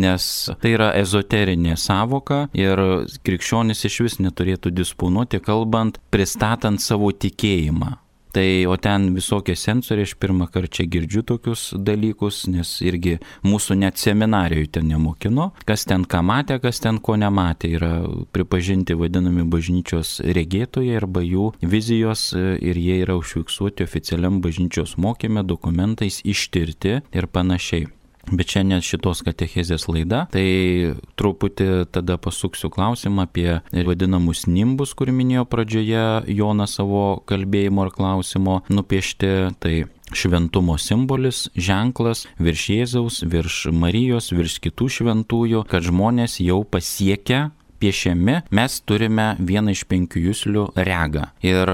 Nes 0.00 0.24
tai 0.62 0.76
yra 0.76 0.92
ezoterinė 0.94 1.74
savoka 1.80 2.44
ir 2.54 2.78
krikščionis 3.26 3.82
iš 3.88 3.96
vis 4.06 4.20
neturėtų 4.22 4.70
disponuoti, 4.70 5.40
kalbant, 5.42 5.98
pristatant 6.14 6.78
savo 6.82 7.10
tikėjimą. 7.10 7.96
Tai 8.32 8.66
o 8.70 8.76
ten 8.78 9.10
visokie 9.16 9.56
sensoriai, 9.58 10.06
aš 10.06 10.14
pirmą 10.22 10.46
kartą 10.52 10.70
čia 10.78 10.86
girdžiu 10.90 11.24
tokius 11.26 11.64
dalykus, 11.74 12.44
nes 12.52 12.76
irgi 12.86 13.16
mūsų 13.46 13.78
net 13.82 13.98
seminarijoje 13.98 14.70
ten 14.76 14.86
nemokino, 14.90 15.50
kas 15.66 15.86
ten 15.88 16.06
ką 16.06 16.22
matė, 16.26 16.60
kas 16.62 16.82
ten 16.84 17.00
ko 17.02 17.18
nematė, 17.20 17.72
yra 17.80 17.92
pripažinti 18.34 18.94
vadinami 18.98 19.46
bažnyčios 19.50 20.20
regėtojai 20.22 20.98
arba 21.02 21.24
jų 21.26 21.50
vizijos 21.62 22.30
ir 22.38 22.78
jie 22.78 23.00
yra 23.02 23.18
užfiksuoti 23.18 23.86
oficialiam 23.86 24.38
bažnyčios 24.44 24.96
mokymė, 25.00 25.42
dokumentais 25.46 26.22
ištirti 26.22 27.00
ir 27.10 27.30
panašiai. 27.34 27.90
Bet 28.28 28.52
šiandien 28.52 28.82
šitos 28.84 29.22
katechezės 29.26 29.86
laida, 29.88 30.26
tai 30.32 30.94
truputį 31.18 31.86
tada 31.94 32.18
pasuksiu 32.20 32.70
klausimą 32.72 33.24
apie 33.26 33.60
vadinamus 33.72 34.44
nimbus, 34.50 34.92
kur 34.94 35.12
minėjo 35.14 35.46
pradžioje 35.50 36.04
Jonas 36.36 36.76
savo 36.78 37.22
kalbėjimo 37.30 37.86
ar 37.86 37.94
klausimo 37.94 38.60
nupiešti. 38.68 39.32
Tai 39.60 39.74
šventumo 40.10 40.74
simbolis, 40.80 41.44
ženklas 41.54 42.24
virš 42.42 42.66
Jėzaus, 42.74 43.20
virš 43.30 43.70
Marijos, 43.74 44.32
virš 44.34 44.58
kitų 44.66 44.90
šventųjų, 44.96 45.64
kad 45.70 45.86
žmonės 45.86 46.40
jau 46.42 46.62
pasiekia 46.66 47.50
piešiami, 47.80 48.36
mes 48.54 48.76
turime 48.86 49.34
vieną 49.40 49.74
iš 49.74 49.84
penkių 49.90 50.22
jūslių 50.28 50.64
regą. 50.76 51.26
Ir 51.46 51.70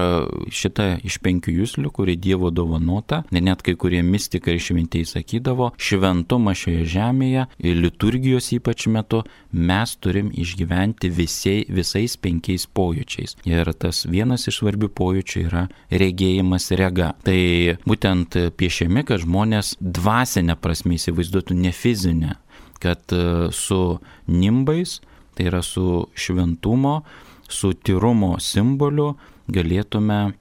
šitą 0.53 0.87
iš 1.07 1.19
penkių 1.23 1.53
jūslių, 1.59 1.91
kuri 1.93 2.17
Dievo 2.19 2.51
dovanota, 2.51 3.23
net 3.31 3.63
kai 3.65 3.75
kurie 3.79 4.01
mystikai 4.05 4.55
ir 4.57 4.63
šventieji 4.63 5.09
sakydavo, 5.11 5.71
šventumą 5.77 6.55
šioje 6.57 6.87
žemėje, 6.95 7.45
liturgijos 7.63 8.51
ypač 8.57 8.87
metu, 8.91 9.23
mes 9.51 9.95
turim 10.01 10.31
išgyventi 10.31 11.11
visiai, 11.13 11.65
visais 11.69 12.17
penkiais 12.21 12.67
pojūčiais. 12.77 13.37
Ir 13.49 13.71
tas 13.77 14.05
vienas 14.09 14.47
iš 14.47 14.61
svarbių 14.61 14.91
pojūčių 14.97 15.45
yra 15.45 15.67
regėjimas 15.91 16.71
rega. 16.79 17.13
Tai 17.27 17.39
būtent 17.87 18.39
piešiami, 18.57 19.05
kad 19.07 19.23
žmonės 19.23 19.75
dvasinę 19.81 20.57
prasme 20.61 20.97
įsivaizduotų 20.97 21.57
ne 21.61 21.73
fizinę 21.75 22.37
kad 22.77 23.13
su 23.51 23.99
nimbais 24.29 24.99
tai 25.37 25.49
yra 25.51 25.61
su 25.65 26.07
šventumo, 26.17 27.01
su 27.47 27.71
tyrumo 27.77 28.35
simboliu 28.43 29.13
galėtume 29.47 30.33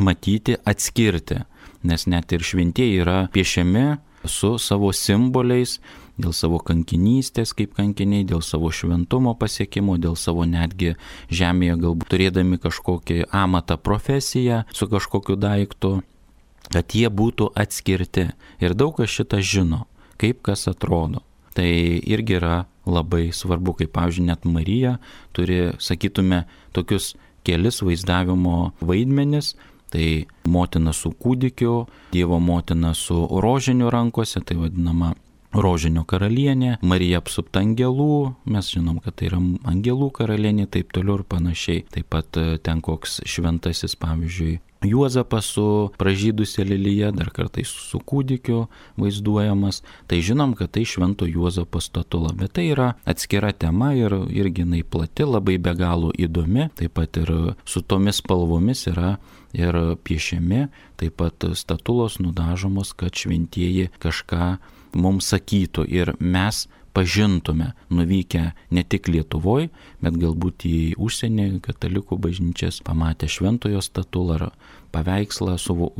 matyti, 0.00 0.56
atskirti, 0.64 1.42
nes 1.82 2.06
net 2.06 2.32
ir 2.32 2.44
šventieji 2.46 3.02
yra 3.02 3.24
piešiami 3.34 3.88
su 4.28 4.56
savo 4.60 4.92
simboliais, 4.94 5.78
dėl 6.20 6.34
savo 6.36 6.60
kankinystės 6.62 7.54
kaip 7.56 7.74
kankiniai, 7.78 8.26
dėl 8.28 8.42
savo 8.44 8.70
šventumo 8.74 9.34
pasiekimo, 9.40 9.96
dėl 10.00 10.16
savo 10.20 10.44
netgi 10.48 10.94
žemėje 11.32 11.78
galbūt 11.80 12.12
turėdami 12.12 12.60
kažkokį 12.60 13.24
amatą 13.32 13.78
profesiją 13.80 14.64
su 14.76 14.88
kažkokiu 14.90 15.38
daiktu, 15.40 16.00
kad 16.70 16.94
jie 16.94 17.08
būtų 17.08 17.50
atskirti. 17.56 18.30
Ir 18.60 18.76
daug 18.76 18.98
kas 19.00 19.10
šitą 19.10 19.40
žino, 19.40 19.86
kaip 20.20 20.42
kas 20.46 20.68
atrodo. 20.70 21.24
Tai 21.56 21.66
irgi 21.66 22.36
yra 22.38 22.64
labai 22.90 23.30
svarbu, 23.34 23.76
kaip 23.80 23.92
pavyzdžiui, 23.96 24.26
net 24.28 24.44
Marija 24.44 24.96
turi, 25.36 25.70
sakytume, 25.78 26.44
tokius 26.76 27.14
kelis 27.46 27.82
vaizdavimo 27.86 28.72
vaidmenis. 28.80 29.54
Tai 29.90 30.06
motina 30.46 30.92
su 30.94 31.10
kūdikiu, 31.18 31.88
Dievo 32.12 32.38
motina 32.38 32.92
su 32.94 33.24
rožiniu 33.42 33.88
rankose, 33.90 34.38
tai 34.46 34.54
vadinama 34.60 35.16
rožinio 35.52 36.04
karalienė, 36.08 36.76
Marija 36.82 37.20
apsupta 37.20 37.62
angelų, 37.64 38.34
mes 38.50 38.72
žinom, 38.74 39.00
kad 39.04 39.18
tai 39.20 39.30
yra 39.30 39.40
angelų 39.70 40.10
karalienė, 40.20 40.68
taip 40.70 40.94
toliau 40.96 41.20
ir 41.20 41.28
panašiai. 41.28 41.84
Taip 41.90 42.10
pat 42.12 42.40
ten 42.64 42.82
koks 42.84 43.20
šventasis, 43.28 43.96
pavyzdžiui, 44.00 44.58
Juozapas 44.82 45.44
su 45.44 45.90
pražydusia 45.98 46.64
lelyje, 46.64 47.10
dar 47.12 47.28
kartais 47.36 47.68
su 47.68 47.98
kūdikiu 48.00 48.62
vaizduojamas, 48.96 49.82
tai 50.08 50.22
žinom, 50.24 50.54
kad 50.56 50.72
tai 50.72 50.86
švento 50.88 51.28
Juozapo 51.28 51.82
statula, 51.84 52.32
bet 52.32 52.54
tai 52.56 52.70
yra 52.72 52.94
atskira 53.04 53.52
tema 53.52 53.92
ir 53.92 54.14
irgi 54.32 54.64
jinai 54.64 54.80
plati, 54.80 55.28
labai 55.28 55.58
be 55.60 55.76
galo 55.76 56.14
įdomi, 56.16 56.70
taip 56.80 56.96
pat 56.96 57.20
ir 57.20 57.34
su 57.68 57.84
tomis 57.84 58.22
spalvomis 58.24 58.86
yra 58.88 59.18
ir 59.52 59.76
piešiami, 60.00 60.66
taip 60.96 61.20
pat 61.20 61.50
statulos 61.60 62.16
nudažomos, 62.24 62.94
kad 62.96 63.12
šventieji 63.12 63.90
kažką 64.00 64.54
mums 64.94 65.30
sakytų 65.32 65.86
ir 65.88 66.14
mes 66.20 66.66
pažintume, 66.92 67.72
nuvykę 67.90 68.50
ne 68.70 68.82
tik 68.82 69.08
Lietuvoje, 69.08 69.70
bet 70.02 70.16
galbūt 70.18 70.66
į 70.66 70.78
užsienį 70.98 71.60
katalikų 71.64 72.18
bažnyčias, 72.18 72.80
pamatę 72.86 73.28
šventojo 73.30 73.82
statulą 73.84 74.38
ar 74.40 74.46
paveikslą, 74.94 75.56
suvo, 75.58 75.92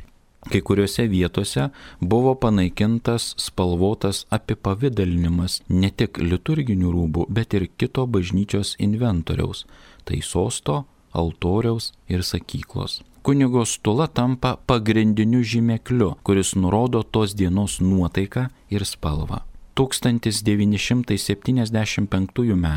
kai 0.49 0.61
kuriuose 0.61 1.07
vietose 1.09 1.69
buvo 2.01 2.35
panaikintas 2.35 3.33
spalvotas 3.41 4.25
apipavydalinimas 4.29 5.61
ne 5.69 5.89
tik 5.89 6.19
liturginių 6.21 6.91
rūbų, 6.93 7.25
bet 7.29 7.53
ir 7.57 7.67
kito 7.77 8.05
bažnyčios 8.07 8.75
inventoriaus- 8.79 9.65
tai 10.05 10.21
sosto, 10.21 10.85
altoriaus 11.13 11.93
ir 12.07 12.19
sakyklos. 12.19 13.01
Kunigo 13.23 13.65
stula 13.65 14.07
tampa 14.07 14.57
pagrindiniu 14.67 15.41
žymekliu, 15.41 16.15
kuris 16.23 16.53
nurodo 16.55 17.03
tos 17.03 17.33
dienos 17.33 17.79
nuotaiką 17.79 18.49
ir 18.69 18.85
spalvą. 18.85 19.41
1975 19.75 22.55
m. 22.55 22.67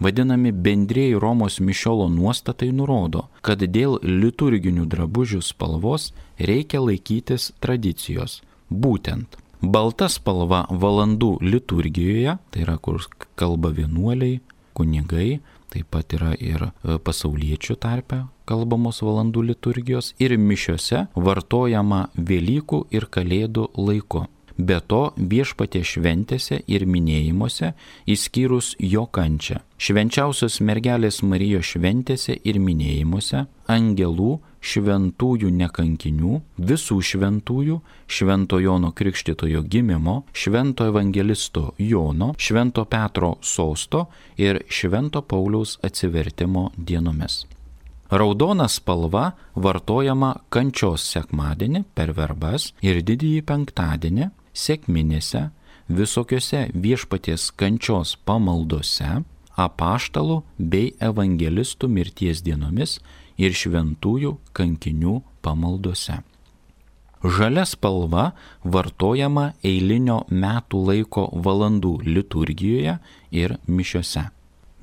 vadinami 0.00 0.48
bendrėjai 0.52 1.18
Romos 1.20 1.60
mišiolo 1.60 2.08
nuostatai 2.08 2.72
nurodo, 2.72 3.28
kad 3.42 3.58
dėl 3.60 3.98
liturginių 4.02 4.86
drabužių 4.88 5.42
spalvos 5.44 6.12
reikia 6.38 6.80
laikytis 6.80 7.52
tradicijos. 7.60 8.42
Būtent 8.70 9.36
balta 9.60 10.08
spalva 10.08 10.66
valandų 10.70 11.38
liturgijoje, 11.44 12.38
tai 12.50 12.60
yra 12.64 12.78
kur 12.78 13.08
kalba 13.36 13.68
vienuoliai, 13.74 14.40
kunigai, 14.72 15.40
taip 15.68 15.86
pat 15.92 16.12
yra 16.16 16.32
ir 16.38 16.70
e, 16.70 16.72
pasauliečių 16.96 17.76
tarpe 17.76 18.24
kalbamos 18.48 19.02
valandų 19.04 19.42
liturgijos 19.50 20.14
ir 20.22 20.38
mišiose 20.40 21.06
vartojama 21.14 22.08
Velykų 22.16 22.86
ir 22.94 23.04
Kalėdų 23.12 23.68
laiku. 23.76 24.24
Be 24.58 24.80
to 24.90 25.12
viešpatė 25.14 25.84
šventėse 25.86 26.56
ir 26.66 26.82
minėjimuose, 26.90 27.72
įskyrus 28.10 28.72
jo 28.82 29.04
kančią. 29.06 29.60
Švenčiausios 29.78 30.58
mergelės 30.66 31.20
Marijos 31.22 31.76
šventėse 31.76 32.34
ir 32.42 32.58
minėjimuose, 32.58 33.44
angelų, 33.70 34.32
šventųjų 34.58 35.52
nekankinių, 35.60 36.40
visų 36.58 36.98
šventųjų, 37.10 37.76
švento 38.10 38.58
Jono 38.58 38.90
Krikštitojo 38.98 39.62
gimimo, 39.62 40.24
švento 40.34 40.88
evangelisto 40.90 41.76
Jono, 41.78 42.32
švento 42.34 42.82
Petro 42.90 43.36
sosto 43.40 44.08
ir 44.36 44.64
švento 44.66 45.22
Pauliaus 45.22 45.78
atsivertimo 45.86 46.72
dienomis. 46.74 47.44
Raudona 48.10 48.64
spalva 48.72 49.34
vartojama 49.54 50.32
kančios 50.48 51.04
sekmadienį 51.12 51.82
per 51.94 52.14
verbas 52.16 52.70
ir 52.80 53.02
didįjį 53.04 53.42
penktadienį, 53.44 54.30
sėkminėse, 54.58 55.48
visokiose 55.88 56.68
viešpaties 56.74 57.50
kančios 57.60 58.16
pamaldose, 58.28 59.22
apaštalų 59.58 60.42
bei 60.58 60.92
evangelistų 61.02 61.90
mirties 61.90 62.42
dienomis 62.46 62.98
ir 63.38 63.54
šventųjų 63.54 64.36
kankinių 64.54 65.20
pamaldose. 65.42 66.20
Žalia 67.18 67.64
spalva 67.66 68.28
vartojama 68.62 69.48
eilinio 69.66 70.20
metų 70.30 70.84
laiko 70.90 71.24
valandų 71.46 71.96
liturgijoje 72.06 72.98
ir 73.34 73.56
mišiose. 73.66 74.28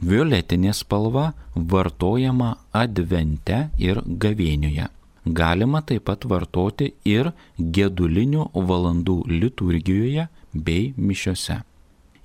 Violetinė 0.03 0.73
spalva 0.75 1.29
vartojama 1.55 2.57
advente 2.75 3.69
ir 3.79 4.03
gavėnioje 4.03 4.89
galima 5.25 5.81
taip 5.81 6.05
pat 6.09 6.25
vartoti 6.25 6.93
ir 7.05 7.31
gedulinių 7.57 8.49
valandų 8.53 9.21
liturgijoje 9.29 10.27
bei 10.53 10.93
mišiose. 10.97 11.61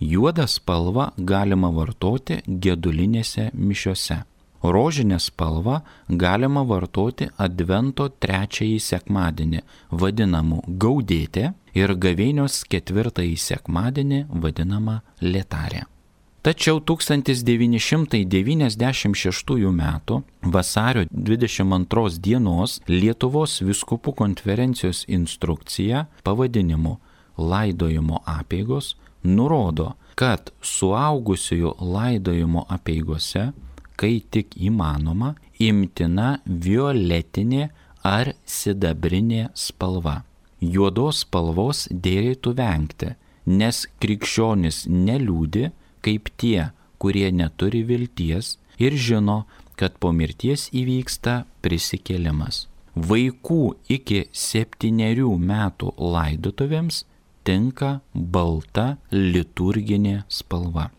Juodą 0.01 0.47
spalvą 0.49 1.11
galima 1.17 1.71
vartoti 1.71 2.41
gedulinėse 2.47 3.51
mišiose. 3.55 4.23
Rožinę 4.63 5.17
spalvą 5.21 5.81
galima 6.09 6.63
vartoti 6.69 7.31
Advento 7.41 8.09
trečiąjį 8.21 8.81
sekmadienį, 8.85 9.63
vadinamų 9.91 10.61
gaudėtė, 10.83 11.53
ir 11.75 11.95
gavėnios 11.95 12.61
ketvirtąjį 12.71 13.39
sekmadienį, 13.41 14.25
vadinamą 14.43 15.01
lėtarė. 15.23 15.87
Tačiau 16.43 16.81
1996 16.81 19.69
m. 19.69 19.83
vasario 20.43 21.05
22 21.13 22.19
dienos 22.19 22.81
Lietuvos 22.89 23.61
viskupų 23.61 24.15
konferencijos 24.17 25.05
instrukcija 25.05 26.07
pavadinimu 26.25 26.97
laidojimo 27.37 28.25
apėgos 28.25 28.97
nurodo, 29.23 29.93
kad 30.17 30.49
suaugusiųjų 30.65 31.75
laidojimo 31.77 32.65
apėgose, 32.73 33.53
kai 34.01 34.25
tik 34.33 34.57
įmanoma, 34.57 35.37
imtina 35.61 36.41
violetinė 36.47 37.69
ar 38.01 38.33
sidabrinė 38.49 39.51
spalva. 39.53 40.25
Juodos 40.61 41.21
spalvos 41.27 41.89
dėrėtų 41.93 42.55
vengti, 42.57 43.13
nes 43.45 43.87
krikščionis 44.01 44.87
neliūdi, 44.89 45.71
kaip 46.05 46.31
tie, 46.41 46.71
kurie 47.01 47.31
neturi 47.33 47.83
vilties 47.87 48.57
ir 48.81 48.97
žino, 48.97 49.45
kad 49.77 49.97
po 50.01 50.13
mirties 50.13 50.69
įvyksta 50.77 51.45
prisikėlimas. 51.65 52.67
Vaikų 52.97 53.63
iki 53.97 54.25
septyniarių 54.35 55.31
metų 55.39 55.95
laidotuvėms 55.97 57.05
tinka 57.47 58.01
balta 58.15 58.99
liturginė 59.15 60.25
spalva. 60.29 60.91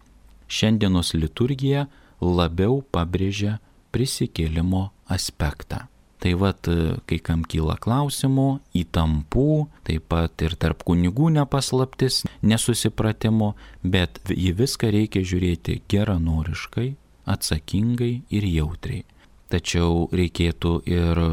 Šiandienos 0.51 1.13
liturgija 1.13 1.85
labiau 2.21 2.81
pabrėžia 2.95 3.59
prisikėlimo 3.91 4.89
aspektą. 5.11 5.90
Tai 6.21 6.35
vad, 6.37 6.67
kai 7.09 7.17
kam 7.17 7.41
kyla 7.49 7.79
klausimų, 7.81 8.47
įtampų, 8.77 9.45
taip 9.87 10.03
pat 10.13 10.43
ir 10.45 10.53
tarp 10.61 10.83
kunigų 10.85 11.31
nepaslaptis, 11.33 12.21
nesusipratimo, 12.45 13.55
bet 13.81 14.21
į 14.29 14.51
viską 14.59 14.91
reikia 14.93 15.23
žiūrėti 15.25 15.79
geranoriškai, 15.89 16.91
atsakingai 17.25 18.13
ir 18.29 18.45
jautriai. 18.51 19.01
Tačiau 19.49 20.05
reikėtų 20.13 20.75
ir 20.87 21.23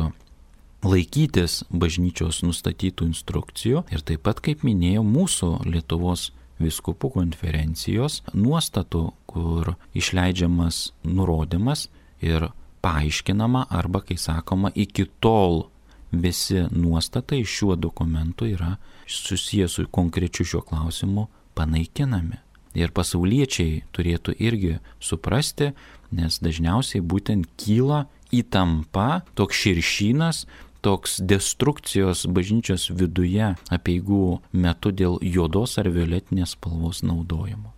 laikytis 0.88 1.62
bažnyčios 1.68 2.40
nustatytų 2.46 3.10
instrukcijų 3.12 3.84
ir 3.92 4.02
taip 4.08 4.24
pat, 4.24 4.40
kaip 4.40 4.64
minėjau, 4.66 5.04
mūsų 5.04 5.50
Lietuvos 5.68 6.30
viskupų 6.62 7.12
konferencijos 7.14 8.22
nuostatų, 8.34 9.04
kur 9.30 9.74
išleidžiamas 9.98 10.92
nurodymas 11.06 11.86
ir 12.24 12.48
paaiškinama 12.82 13.66
arba, 13.70 14.02
kai 14.06 14.18
sakoma, 14.20 14.72
iki 14.74 15.06
tol 15.20 15.68
visi 16.12 16.64
nuostatai 16.70 17.44
šiuo 17.44 17.76
dokumentu 17.76 18.46
yra 18.48 18.76
susijęs 19.06 19.78
su 19.78 19.86
konkrečiu 19.90 20.44
šiuo 20.44 20.62
klausimu 20.62 21.28
panaikinami. 21.54 22.38
Ir 22.78 22.92
pasauliečiai 22.94 23.82
turėtų 23.96 24.36
irgi 24.38 24.76
suprasti, 25.00 25.72
nes 26.14 26.38
dažniausiai 26.44 27.02
būtent 27.02 27.48
kyla 27.58 28.04
įtampa, 28.32 29.22
toks 29.34 29.56
širšynas, 29.64 30.44
toks 30.84 31.18
destrukcijos 31.24 32.26
bažnyčios 32.30 32.88
viduje 32.94 33.54
apieigų 33.74 34.38
metu 34.52 34.92
dėl 34.92 35.18
juodos 35.24 35.78
ar 35.80 35.90
violetinės 35.90 36.54
spalvos 36.54 37.02
naudojimo. 37.02 37.72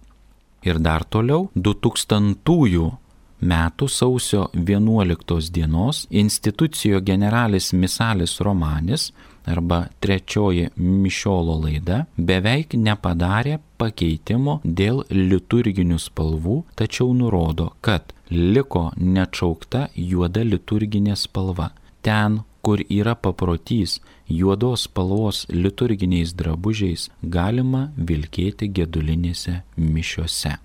Ir 0.67 0.83
dar 0.83 1.07
toliau 1.09 1.49
2000-ųjų 1.57 2.91
metų 3.41 3.89
sausio 3.89 4.47
11 4.55 5.51
dienos 5.53 6.07
institucijo 6.11 7.01
generalis 7.01 7.73
misalis 7.73 8.41
romanis 8.41 9.11
arba 9.47 9.87
trečioji 10.01 10.69
mišiolo 10.77 11.57
laida 11.65 12.05
beveik 12.17 12.77
nepadarė 12.77 13.59
pakeitimo 13.81 14.61
dėl 14.65 15.03
liturginių 15.11 15.99
spalvų, 15.99 16.61
tačiau 16.77 17.15
nurodo, 17.17 17.71
kad 17.81 18.13
liko 18.31 18.91
neatšaukta 18.97 19.89
juoda 19.97 20.45
liturginė 20.45 21.17
spalva. 21.17 21.71
Ten, 22.03 22.41
kur 22.63 22.83
yra 22.89 23.17
paprotys 23.17 23.99
juodos 24.29 24.87
spalvos 24.89 25.47
liturginiais 25.51 26.35
drabužiais, 26.37 27.09
galima 27.23 27.89
vilkėti 27.97 28.69
gedulinėse 28.77 29.63
mišiose. 29.77 30.59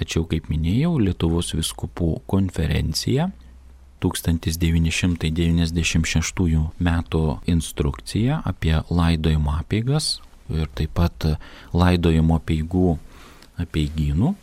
Tačiau, 0.00 0.24
kaip 0.28 0.48
minėjau, 0.48 0.98
Lietuvos 1.02 1.54
viskupų 1.54 2.20
konferencija 2.30 3.30
1996 4.00 6.70
m. 6.80 6.88
instrukcija 7.54 8.42
apie 8.48 8.76
laidojimo 8.88 9.50
apeigas 9.60 10.20
ir 10.48 10.66
taip 10.74 10.90
pat 10.96 11.16
laidojimo 11.76 12.40
peigų 12.48 12.98
apeigynų 13.60 14.34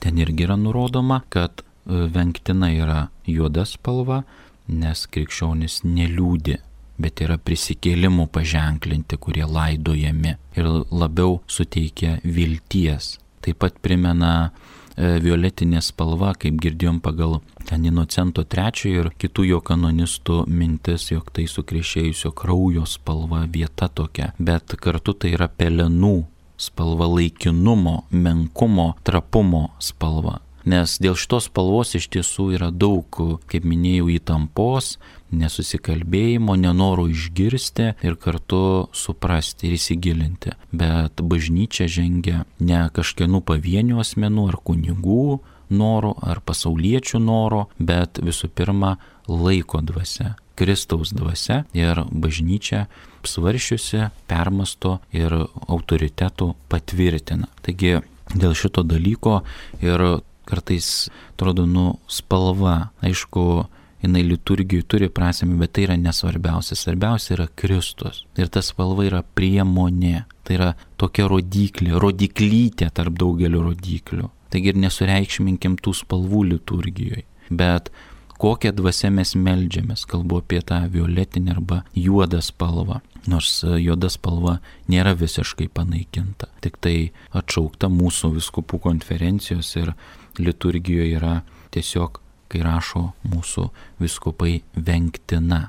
ten 0.00 0.18
irgi 0.18 0.46
yra 0.46 0.56
nurodoma, 0.56 1.20
kad 1.28 1.62
e, 1.62 1.64
vengtina 2.12 2.70
yra 2.74 3.00
juoda 3.26 3.66
spalva, 3.66 4.22
nes 4.68 5.06
krikščionis 5.10 5.82
neliūdi 5.86 6.58
bet 6.96 7.20
yra 7.20 7.36
prisikėlimų 7.38 8.28
paženklinti, 8.32 9.18
kurie 9.20 9.44
laidojami 9.44 10.32
ir 10.56 10.68
labiau 10.90 11.40
suteikia 11.50 12.16
vilties. 12.24 13.16
Taip 13.44 13.60
pat 13.62 13.76
primena 13.84 14.50
violetinė 14.96 15.82
spalva, 15.84 16.32
kaip 16.38 16.60
girdėjom 16.62 17.00
pagal 17.04 17.40
ten 17.68 17.84
Inocento 17.88 18.44
III 18.44 18.92
ir 18.92 19.10
kitų 19.18 19.48
jo 19.50 19.60
kanonistų 19.60 20.44
mintis, 20.48 21.10
jog 21.12 21.28
tai 21.36 21.46
sukriešėjusio 21.50 22.32
kraujo 22.36 22.86
spalva 22.88 23.44
vieta 23.52 23.88
tokia, 23.88 24.32
bet 24.38 24.76
kartu 24.80 25.14
tai 25.14 25.34
yra 25.36 25.48
pelenų 25.48 26.16
spalva 26.56 27.08
laikinumo, 27.12 28.06
menkumo, 28.10 28.94
trapumo 29.04 29.68
spalva 29.82 30.40
nes 30.66 30.96
dėl 31.02 31.16
šitos 31.18 31.48
spalvos 31.50 31.94
iš 31.98 32.08
tiesų 32.12 32.50
yra 32.58 32.72
daug, 32.74 33.06
kaip 33.46 33.66
minėjau, 33.66 34.10
įtampos, 34.16 34.96
nesusikalbėjimo, 35.34 36.56
nenoro 36.58 37.06
išgirsti 37.10 37.92
ir 38.06 38.16
kartu 38.20 38.86
suprasti 38.94 39.70
ir 39.70 39.76
įsigilinti. 39.78 40.54
Bet 40.74 41.22
bažnyčia 41.22 41.88
žengia 41.90 42.44
ne 42.60 42.86
kažkienų 42.94 43.42
pavienių 43.46 44.00
asmenų 44.02 44.48
ar 44.52 44.58
kunigų 44.66 45.26
norų 45.70 46.14
ar 46.22 46.40
pasauliečių 46.46 47.20
norų, 47.22 47.66
bet 47.78 48.20
visų 48.22 48.50
pirma 48.54 48.96
laiko 49.26 49.82
dvasia. 49.82 50.36
Kristaus 50.56 51.10
dvasia 51.12 51.64
ir 51.76 52.00
bažnyčia 52.08 52.86
svaršiusi, 53.26 54.06
permasto 54.30 55.00
ir 55.12 55.34
autoritetų 55.66 56.54
patvirtina. 56.70 57.50
Taigi 57.66 57.98
dėl 58.32 58.54
šito 58.56 58.86
dalyko 58.86 59.42
ir 59.84 60.06
kartais 60.46 61.08
atrodo, 61.34 61.66
nu, 61.66 61.96
spalva, 62.10 62.92
aišku, 63.04 63.66
jinai 64.02 64.22
liturgijai 64.26 64.86
turi 64.86 65.08
prasme, 65.12 65.56
bet 65.60 65.74
tai 65.76 65.86
yra 65.86 65.96
nesvarbiausia. 66.00 66.76
Svarbiausia 66.78 67.34
yra 67.36 67.48
Kristus. 67.58 68.24
Ir 68.38 68.50
ta 68.52 68.62
spalva 68.64 69.06
yra 69.08 69.22
priemonė. 69.36 70.24
Tai 70.46 70.58
yra 70.58 70.72
tokia 71.00 71.26
rodiklė, 71.30 71.96
rodiklytė 72.00 72.90
tarp 72.94 73.16
daugelio 73.18 73.64
rodiklių. 73.66 74.30
Taigi 74.52 74.70
ir 74.70 74.78
nesureikšminkim 74.78 75.80
tų 75.82 75.96
spalvų 76.02 76.44
liturgijoje. 76.52 77.24
Bet 77.50 77.90
kokią 78.38 78.72
dvasę 78.76 79.10
mes 79.10 79.34
melžiamės, 79.38 80.04
kalbu 80.08 80.40
apie 80.42 80.60
tą 80.62 80.84
violetinę 80.92 81.56
arba 81.56 81.82
juodą 81.96 82.42
spalvą. 82.44 83.00
Nors 83.26 83.64
juoda 83.82 84.06
spalva 84.12 84.60
nėra 84.92 85.16
visiškai 85.18 85.66
panaikinta, 85.74 86.46
tik 86.62 86.76
tai 86.78 87.10
atšaukta 87.34 87.90
mūsų 87.90 88.36
viskupų 88.36 88.78
konferencijos 88.84 89.72
ir 89.80 89.96
liturgijoje 90.42 91.16
yra 91.18 91.40
tiesiog, 91.74 92.20
kai 92.50 92.62
rašo 92.62 93.10
mūsų 93.26 93.68
viskupai, 94.02 94.60
vengtina, 94.74 95.66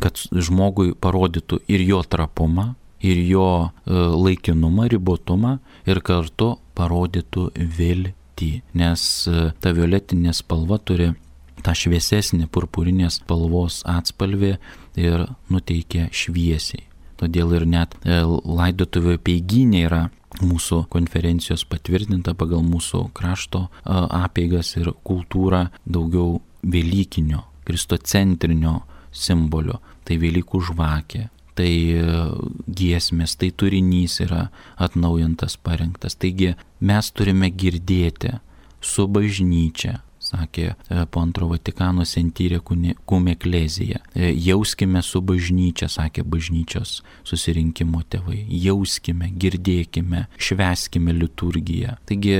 kad 0.00 0.20
žmogui 0.30 0.92
parodytų 0.94 1.62
ir 1.72 1.84
jo 1.86 2.02
trapumą, 2.06 2.74
ir 3.00 3.22
jo 3.24 3.46
e, 3.64 3.70
laikinumą, 3.94 4.90
ribotumą, 4.92 5.56
ir 5.88 6.02
kartu 6.04 6.52
parodytų 6.76 7.48
viltį, 7.56 8.52
nes 8.76 9.06
e, 9.28 9.50
ta 9.60 9.72
violetinė 9.76 10.34
spalva 10.36 10.78
turi 10.78 11.10
tą 11.64 11.74
šviesesnį 11.76 12.48
purpurinės 12.52 13.20
spalvos 13.20 13.82
atspalvį 13.88 14.54
ir 15.00 15.26
nuteikia 15.52 16.08
šviesiai. 16.12 16.89
Todėl 17.20 17.52
ir 17.58 17.66
net 17.68 17.96
e, 18.04 18.22
laidotuvių 18.24 19.18
peiginė 19.24 19.84
yra 19.88 20.02
mūsų 20.40 20.84
konferencijos 20.92 21.66
patvirtinta 21.68 22.34
pagal 22.38 22.62
mūsų 22.64 23.10
krašto 23.16 23.66
apeigas 23.84 24.76
ir 24.78 24.92
kultūrą 25.04 25.66
daugiau 25.84 26.40
Velykinio, 26.62 27.42
kristocentrinio 27.66 28.80
simbolio. 29.12 29.80
Tai 30.04 30.16
Velykų 30.20 30.60
žvakė, 30.70 31.26
tai 31.58 31.70
e, 31.94 32.04
giesmės, 32.66 33.36
tai 33.38 33.50
turinys 33.52 34.18
yra 34.24 34.48
atnaujintas, 34.80 35.56
parengtas. 35.60 36.16
Taigi 36.18 36.54
mes 36.80 37.10
turime 37.14 37.50
girdėti 37.52 38.38
su 38.80 39.06
bažnyčia, 39.06 40.00
sakė 40.30 40.66
e, 40.70 40.74
po 41.10 41.22
antro 41.24 41.48
Vatikano 41.50 42.06
sentyrė 42.06 42.60
kumė 42.62 43.36
klezija. 43.40 44.00
Jauskime 44.14 45.02
su 45.06 45.22
bažnyčia, 45.24 45.90
sakė 45.90 46.24
bažnyčios 46.24 47.00
susirinkimo 47.26 48.02
tėvai. 48.10 48.44
Jauskime, 48.48 49.30
girdėkime, 49.40 50.26
šveskime 50.40 51.14
liturgiją. 51.16 51.96
Taigi 52.08 52.36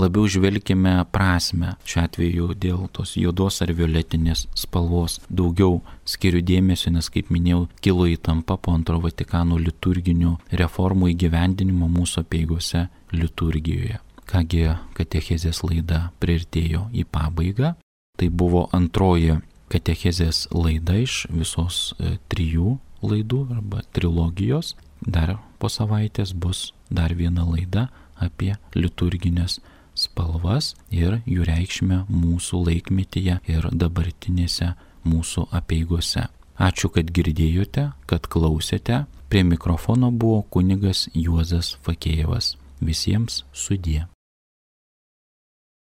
labiau 0.00 0.28
žvelgime 0.30 0.94
prasme, 1.12 1.74
šiuo 1.84 2.04
atveju 2.04 2.50
dėl 2.60 2.86
tos 2.94 3.16
juodos 3.20 3.60
ar 3.64 3.72
violetinės 3.76 4.46
spalvos. 4.58 5.18
Daugiau 5.28 5.80
skiriu 6.08 6.42
dėmesio, 6.44 6.92
nes 6.94 7.10
kaip 7.12 7.32
minėjau, 7.32 7.66
kilo 7.84 8.08
įtampa 8.10 8.58
po 8.60 8.74
antro 8.76 9.00
Vatikano 9.02 9.58
liturginių 9.60 10.36
reformų 10.60 11.12
įgyvendinimo 11.14 11.88
mūsų 11.90 12.24
apieigose 12.24 12.88
liturgijoje. 13.12 14.00
Kągi 14.30 14.66
katechezės 14.94 15.64
laida 15.66 16.10
priartėjo 16.22 16.86
į 16.94 17.06
pabaigą. 17.10 17.74
Tai 18.18 18.28
buvo 18.30 18.68
antroji 18.76 19.40
katechezės 19.72 20.44
laida 20.54 21.00
iš 21.02 21.24
visos 21.34 21.94
e, 21.98 22.18
trijų 22.30 22.76
laidų 23.02 23.40
arba 23.56 23.82
trilogijos. 23.96 24.76
Dar 25.00 25.38
po 25.58 25.70
savaitės 25.72 26.34
bus 26.36 26.70
dar 26.90 27.14
viena 27.16 27.46
laida 27.48 27.88
apie 28.20 28.54
liturginės 28.76 29.58
spalvas 29.98 30.74
ir 30.92 31.20
jų 31.26 31.46
reikšmę 31.48 32.04
mūsų 32.08 32.60
laikmetyje 32.68 33.40
ir 33.50 33.70
dabartinėse 33.72 34.74
mūsų 35.08 35.48
apieigose. 35.56 36.28
Ačiū, 36.60 36.92
kad 36.92 37.08
girdėjote, 37.08 37.90
kad 38.06 38.28
klausėte. 38.28 39.06
Prie 39.32 39.44
mikrofono 39.46 40.10
buvo 40.12 40.42
kunigas 40.52 41.08
Juozas 41.14 41.76
Fakėjevas. 41.86 42.56
Visiems 42.80 43.44
sudie. 43.52 44.09